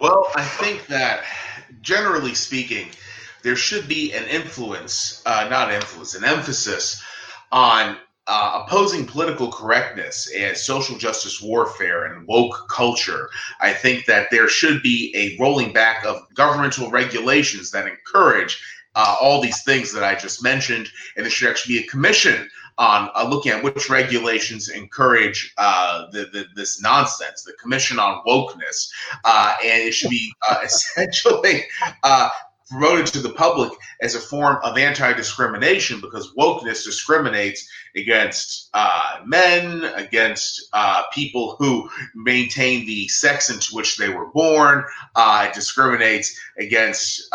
[0.00, 1.24] Well, I think that
[1.80, 2.88] generally speaking,
[3.42, 7.02] there should be an influence, uh, not influence, an emphasis
[7.50, 7.96] on
[8.26, 13.30] uh, opposing political correctness and social justice warfare and woke culture.
[13.60, 18.62] I think that there should be a rolling back of governmental regulations that encourage
[18.94, 22.48] uh, all these things that I just mentioned, and there should actually be a commission
[22.78, 28.22] on uh, looking at which regulations encourage uh, the, the, this nonsense, the Commission on
[28.24, 28.88] Wokeness,
[29.24, 31.64] uh, and it should be uh, essentially
[32.04, 32.30] uh,
[32.70, 33.72] promoted to the public
[34.02, 40.70] as a form of anti-discrimination because wokeness discriminates against uh, men, against
[41.12, 44.84] people who maintain the sex into which they were born.
[45.54, 47.28] discriminates against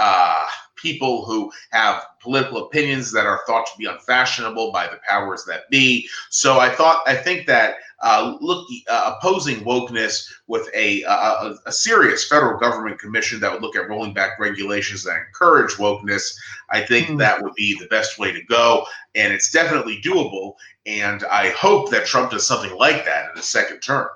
[0.83, 5.69] people who have political opinions that are thought to be unfashionable by the powers that
[5.71, 6.07] be.
[6.29, 11.71] So I thought, I think that uh, look, uh, opposing wokeness with a, a, a
[11.71, 16.35] serious federal government commission that would look at rolling back regulations that encourage wokeness,
[16.69, 17.17] I think mm-hmm.
[17.17, 20.55] that would be the best way to go, and it's definitely doable.
[20.85, 24.09] And I hope that Trump does something like that in the second term.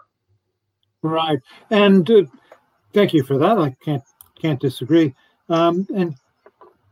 [1.02, 1.40] Right,
[1.70, 2.24] and uh,
[2.92, 3.58] thank you for that.
[3.58, 4.04] I can't
[4.42, 5.16] can't disagree.
[5.48, 6.16] Um, and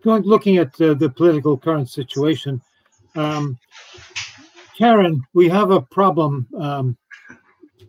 [0.05, 2.61] going looking at uh, the political current situation,
[3.15, 3.57] um,
[4.77, 6.97] Karen, we have a problem um,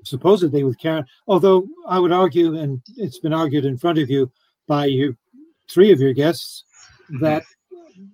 [0.03, 1.05] supposedly with Karen.
[1.29, 4.31] Although I would argue, and it's been argued in front of you
[4.67, 5.17] by you,
[5.71, 6.64] three of your guests,
[7.21, 7.45] that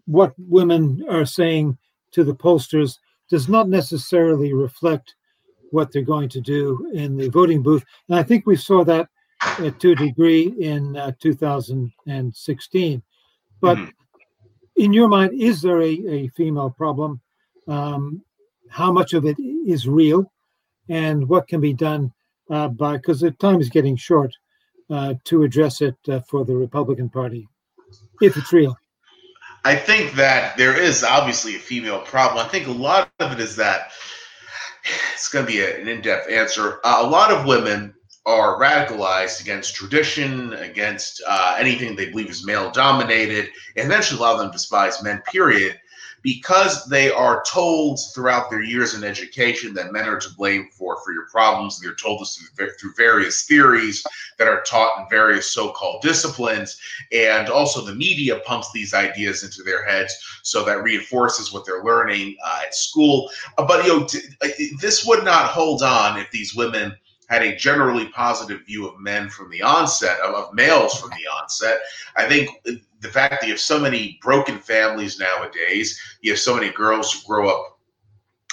[0.07, 1.79] what women are saying
[2.11, 2.99] to the pollsters
[3.31, 5.15] does not necessarily reflect
[5.71, 7.85] what they're going to do in the voting booth.
[8.09, 9.09] And I think we saw that
[9.59, 13.03] uh, to a degree in uh, 2016.
[13.63, 13.91] But mm-hmm.
[14.77, 17.21] in your mind, is there a, a female problem?
[17.67, 18.23] Um,
[18.69, 20.31] how much of it is real?
[20.89, 22.13] And what can be done
[22.51, 24.33] uh, by, because the time is getting short,
[24.91, 27.49] uh, to address it uh, for the Republican Party,
[28.21, 28.77] if it's real?
[29.65, 32.45] I think that there is obviously a female problem.
[32.45, 33.93] I think a lot of it is that
[35.15, 36.81] it's going to be an in depth answer.
[36.83, 37.95] Uh, a lot of women
[38.25, 44.23] are radicalized against tradition, against uh, anything they believe is male dominated, and eventually a
[44.23, 45.79] lot of them despise men, period,
[46.23, 51.03] because they are told throughout their years in education that men are to blame for,
[51.03, 51.81] for your problems.
[51.81, 54.05] They're told this through, through various theories
[54.39, 56.79] that are taught in various so called disciplines.
[57.11, 60.15] And also, the media pumps these ideas into their heads,
[60.45, 63.29] so that reinforces what they're learning uh, at school.
[63.59, 64.07] Uh, but, you know,
[64.43, 64.49] uh,
[64.81, 66.95] this would not hold on if these women
[67.33, 71.27] had a generally positive view of men from the onset, of, of males from the
[71.41, 71.81] onset.
[72.15, 72.51] I think
[73.01, 77.11] the fact that you have so many broken families nowadays, you have so many girls
[77.11, 77.79] who grow up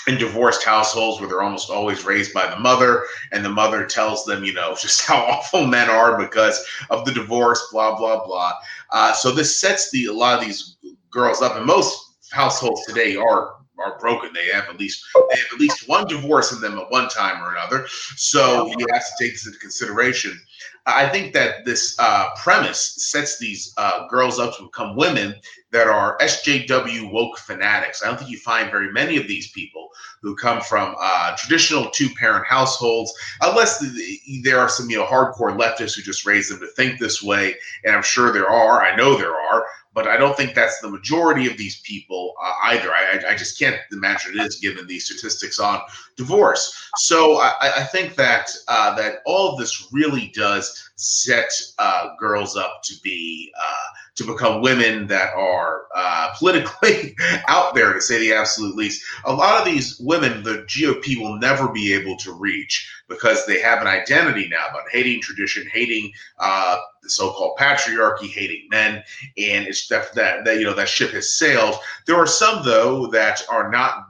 [0.08, 3.04] in divorced households where they're almost always raised by the mother,
[3.34, 7.12] and the mother tells them, you know, just how awful men are because of the
[7.12, 8.54] divorce, blah blah blah.
[8.94, 10.78] Uh, so this sets the a lot of these
[11.12, 14.32] girls up, and most households today are are broken.
[14.34, 17.44] They have at least they have at least one divorce in them at one time
[17.44, 17.88] or another.
[18.16, 20.40] So you have to take this into consideration.
[20.86, 25.36] I think that this uh, premise sets these uh, girls up to become women
[25.72, 28.02] that are SJW woke fanatics.
[28.02, 29.90] I don't think you find very many of these people
[30.22, 35.56] who come from uh, traditional two-parent households, unless the, there are some you know hardcore
[35.56, 37.56] leftists who just raise them to think this way.
[37.84, 38.82] And I'm sure there are.
[38.82, 42.54] I know there are but I don't think that's the majority of these people uh,
[42.66, 42.92] either.
[42.92, 45.82] I, I, just can't imagine it is given the statistics on
[46.16, 46.90] divorce.
[46.98, 52.56] So I, I think that uh, that all of this really does set uh, girls
[52.56, 53.88] up to be uh,
[54.20, 57.16] to become women that are uh, politically
[57.48, 59.04] out there, to say the absolute least.
[59.24, 63.62] A lot of these women, the GOP will never be able to reach because they
[63.62, 69.02] have an identity now about hating tradition, hating uh, the so-called patriarchy, hating men,
[69.38, 71.76] and it's that, that that you know that ship has sailed.
[72.06, 74.06] There are some though that are not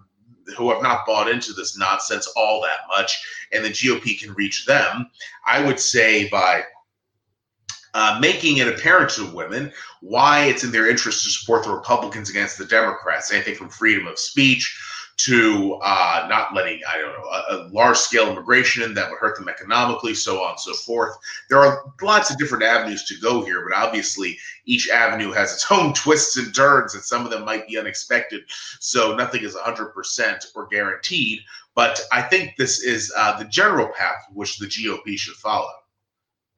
[0.58, 3.24] who have not bought into this nonsense all that much,
[3.54, 5.10] and the GOP can reach them.
[5.46, 6.64] I would say by
[7.94, 9.72] uh, making it apparent to women
[10.02, 13.32] why it's in their interest to support the Republicans against the Democrats.
[13.32, 14.78] Anything from freedom of speech
[15.20, 19.38] to uh, not letting, I don't know, a, a large scale immigration that would hurt
[19.38, 21.18] them economically, so on and so forth.
[21.50, 25.66] There are lots of different avenues to go here, but obviously each avenue has its
[25.72, 28.44] own twists and turns, and some of them might be unexpected.
[28.80, 31.42] So nothing is 100% or guaranteed.
[31.76, 35.70] But I think this is uh, the general path which the GOP should follow.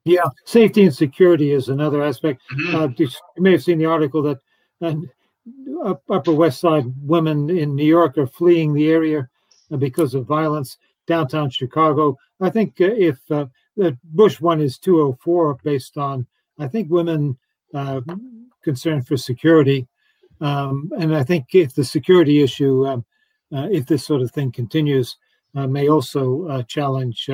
[0.04, 2.42] Yeah, safety and security is another aspect.
[2.52, 2.76] Mm-hmm.
[2.76, 3.08] Uh, you
[3.38, 4.38] may have seen the article that
[4.80, 9.28] uh, Upper West Side women in New York are fleeing the area
[9.70, 10.78] uh, because of violence.
[11.06, 13.46] Downtown Chicago, I think uh, if uh,
[13.76, 16.26] the Bush one is 204 based on,
[16.60, 17.36] I think women
[17.74, 18.02] uh,
[18.62, 19.88] concerned for security,
[20.40, 23.04] um, and I think if the security issue, um,
[23.50, 25.16] if this sort of thing continues,
[25.54, 27.28] may also challenge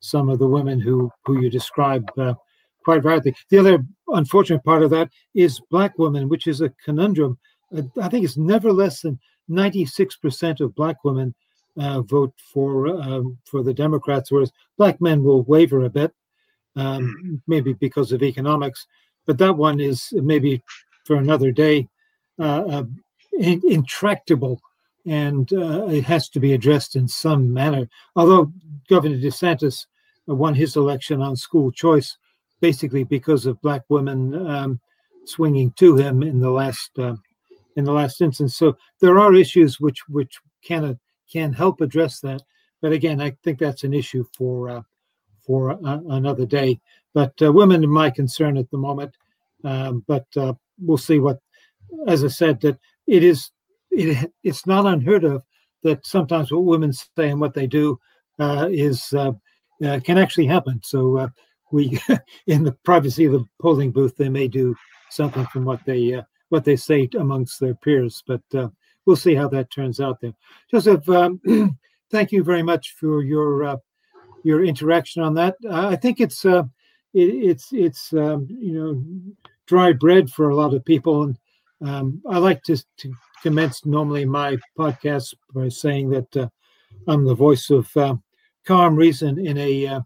[0.00, 2.34] some of the women who who you describe uh,
[2.84, 3.34] quite rightly.
[3.50, 7.38] The other unfortunate part of that is black women, which is a conundrum.
[7.76, 9.18] Uh, I think it's never less than
[9.50, 11.34] 96% of black women
[11.78, 16.12] uh, vote for um, for the Democrats, whereas black men will waver a bit,
[16.76, 18.86] um, maybe because of economics.
[19.26, 20.62] But that one is maybe
[21.04, 21.88] for another day,
[22.38, 22.84] uh, uh
[23.38, 24.60] intractable,
[25.06, 27.88] and uh, it has to be addressed in some manner.
[28.16, 28.52] Although
[28.88, 29.86] Governor DeSantis
[30.26, 32.16] won his election on school choice,
[32.60, 34.80] basically because of black women um,
[35.24, 37.14] swinging to him in the last uh,
[37.76, 38.56] in the last instance.
[38.56, 40.94] So there are issues which which can uh,
[41.32, 42.42] can help address that.
[42.82, 44.82] But again, I think that's an issue for uh,
[45.46, 46.80] for uh, another day.
[47.14, 49.14] But uh, women are my concern at the moment.
[49.64, 51.38] Um, but uh, we'll see what,
[52.06, 53.50] as I said, that it is
[53.90, 55.42] it it's not unheard of
[55.82, 57.98] that sometimes what women say and what they do
[58.38, 59.14] is
[59.84, 60.80] uh, can actually happen.
[60.82, 61.28] So uh,
[61.72, 61.98] we,
[62.46, 64.74] in the privacy of the polling booth, they may do
[65.10, 68.22] something from what they uh, what they say amongst their peers.
[68.26, 68.68] But uh,
[69.06, 70.20] we'll see how that turns out.
[70.20, 70.34] There,
[70.70, 71.08] Joseph.
[71.08, 71.40] Um,
[72.10, 73.76] thank you very much for your uh,
[74.42, 75.56] your interaction on that.
[75.70, 76.64] I think it's uh,
[77.14, 79.02] it, it's it's um, you know
[79.66, 81.38] dry bread for a lot of people, and
[81.82, 83.12] um, I like to, to
[83.42, 86.50] commence normally my podcast by saying that
[87.06, 87.88] I'm the voice of
[88.66, 90.00] calm reason in a uh,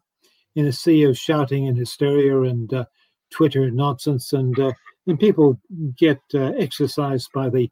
[0.55, 2.85] in a sea of shouting and hysteria and uh,
[3.31, 4.73] Twitter nonsense, and uh,
[5.07, 5.61] and people
[5.97, 7.71] get uh, exercised by the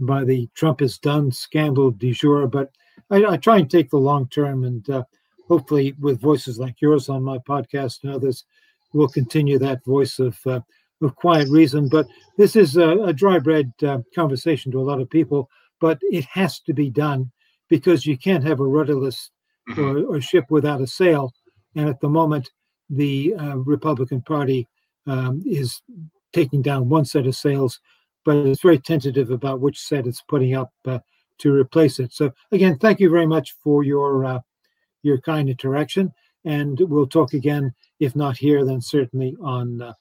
[0.00, 2.46] by the Trump is done scandal du jour.
[2.46, 2.70] But
[3.10, 5.04] I, I try and take the long term, and uh,
[5.48, 8.44] hopefully, with voices like yours on my podcast and others,
[8.92, 10.60] we'll continue that voice of uh,
[11.02, 11.88] of quiet reason.
[11.88, 12.06] But
[12.36, 13.72] this is a, a dry bread
[14.14, 15.48] conversation to a lot of people,
[15.80, 17.30] but it has to be done
[17.68, 19.30] because you can't have a rudderless
[19.70, 19.80] mm-hmm.
[19.80, 21.32] or, or, ship without a sail.
[21.74, 22.48] And at the moment,
[22.88, 24.68] the uh, Republican Party
[25.06, 25.82] um, is
[26.32, 27.80] taking down one set of sails,
[28.24, 30.98] but it's very tentative about which set it's putting up uh,
[31.38, 32.12] to replace it.
[32.12, 34.40] So again, thank you very much for your uh,
[35.02, 36.12] your kind interaction,
[36.44, 37.72] and we'll talk again.
[38.00, 39.92] If not here, then certainly on uh,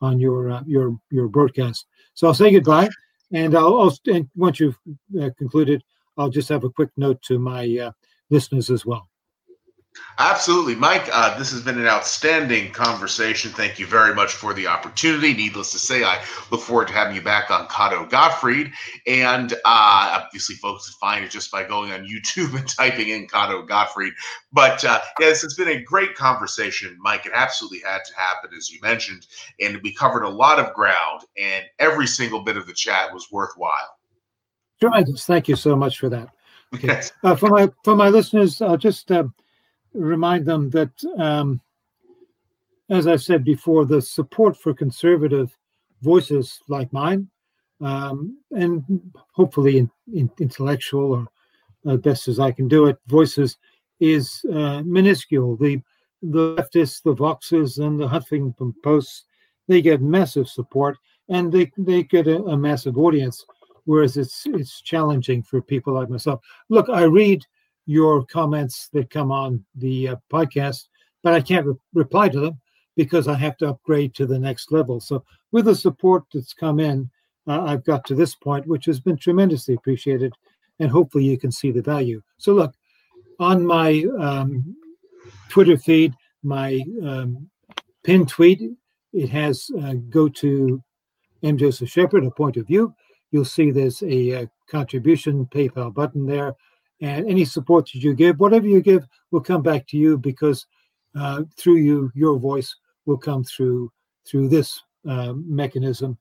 [0.00, 1.86] on your uh, your your broadcast.
[2.14, 2.88] So I'll say goodbye,
[3.32, 4.78] and I'll, I'll and once you've
[5.20, 5.82] uh, concluded,
[6.16, 7.92] I'll just have a quick note to my
[8.30, 9.08] listeners as well.
[10.18, 11.08] Absolutely, Mike.
[11.12, 13.50] Uh, this has been an outstanding conversation.
[13.50, 15.34] Thank you very much for the opportunity.
[15.34, 18.72] Needless to say, I look forward to having you back on Cotto Gottfried.
[19.06, 23.26] And uh, obviously, folks can find it just by going on YouTube and typing in
[23.26, 24.14] Cotto Gottfried.
[24.52, 27.26] But uh, this has been a great conversation, Mike.
[27.26, 29.26] It absolutely had to happen, as you mentioned.
[29.60, 33.30] And we covered a lot of ground, and every single bit of the chat was
[33.30, 33.98] worthwhile.
[34.80, 35.26] Tremendous.
[35.26, 36.30] Thank you so much for that.
[36.74, 37.02] Okay.
[37.22, 39.24] Uh, for my for my listeners, I'll just uh,
[39.96, 41.60] remind them that, um,
[42.88, 45.56] as I've said before, the support for conservative
[46.02, 47.28] voices like mine,
[47.80, 48.84] um, and
[49.32, 53.56] hopefully in, in intellectual or uh, best as I can do it, voices
[54.00, 55.56] is uh, minuscule.
[55.56, 55.80] The
[56.22, 59.24] the leftists, the Voxes, and the Huffington Posts,
[59.68, 60.96] they get massive support,
[61.28, 63.44] and they they get a, a massive audience
[63.86, 66.40] whereas it's it's challenging for people like myself.
[66.68, 67.44] Look, I read
[67.86, 70.84] your comments that come on the uh, podcast,
[71.22, 72.60] but I can't re- reply to them
[72.96, 75.00] because I have to upgrade to the next level.
[75.00, 77.10] So with the support that's come in,
[77.46, 80.32] uh, I've got to this point, which has been tremendously appreciated,
[80.80, 82.20] and hopefully you can see the value.
[82.38, 82.74] So look,
[83.38, 84.76] on my um,
[85.48, 87.48] Twitter feed, my um,
[88.02, 88.62] pinned tweet,
[89.12, 90.82] it has uh, go to
[91.42, 91.56] M.
[91.56, 92.94] Joseph Sheppard, a point of view.
[93.30, 96.54] You'll see there's a, a uh, contribution PayPal button there,
[97.00, 100.66] and any support that you give, whatever you give, will come back to you because
[101.18, 102.74] uh, through you, your voice
[103.06, 103.90] will come through
[104.26, 106.18] through this uh, mechanism.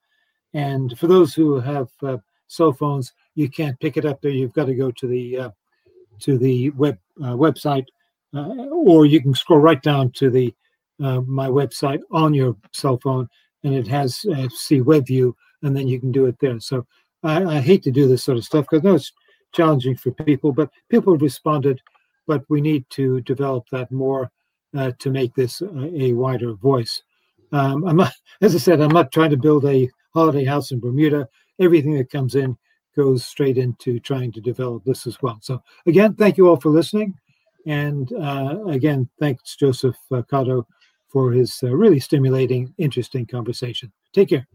[0.54, 4.32] And for those who have uh, cell phones, you can't pick it up there.
[4.32, 5.50] You've got to go to the uh,
[6.20, 7.86] to the web uh, website,
[8.34, 10.54] uh, or you can scroll right down to the
[10.98, 13.28] my website on your cell phone,
[13.64, 16.60] and it has see web view, and then you can do it there.
[16.60, 16.86] So
[17.24, 19.12] I, I hate to do this sort of stuff because know it's
[19.56, 21.82] challenging for people, but people have responded.
[22.28, 24.32] But we need to develop that more
[24.76, 27.02] uh, to make this a, a wider voice.
[27.52, 31.28] Um, not, as I said, I'm not trying to build a holiday house in Bermuda.
[31.60, 32.58] Everything that comes in
[32.96, 35.38] goes straight into trying to develop this as well.
[35.42, 37.14] So again, thank you all for listening,
[37.66, 40.66] and uh, again, thanks Joseph Cotto
[41.08, 43.92] for his uh, really stimulating, interesting conversation.
[44.14, 44.48] Take care.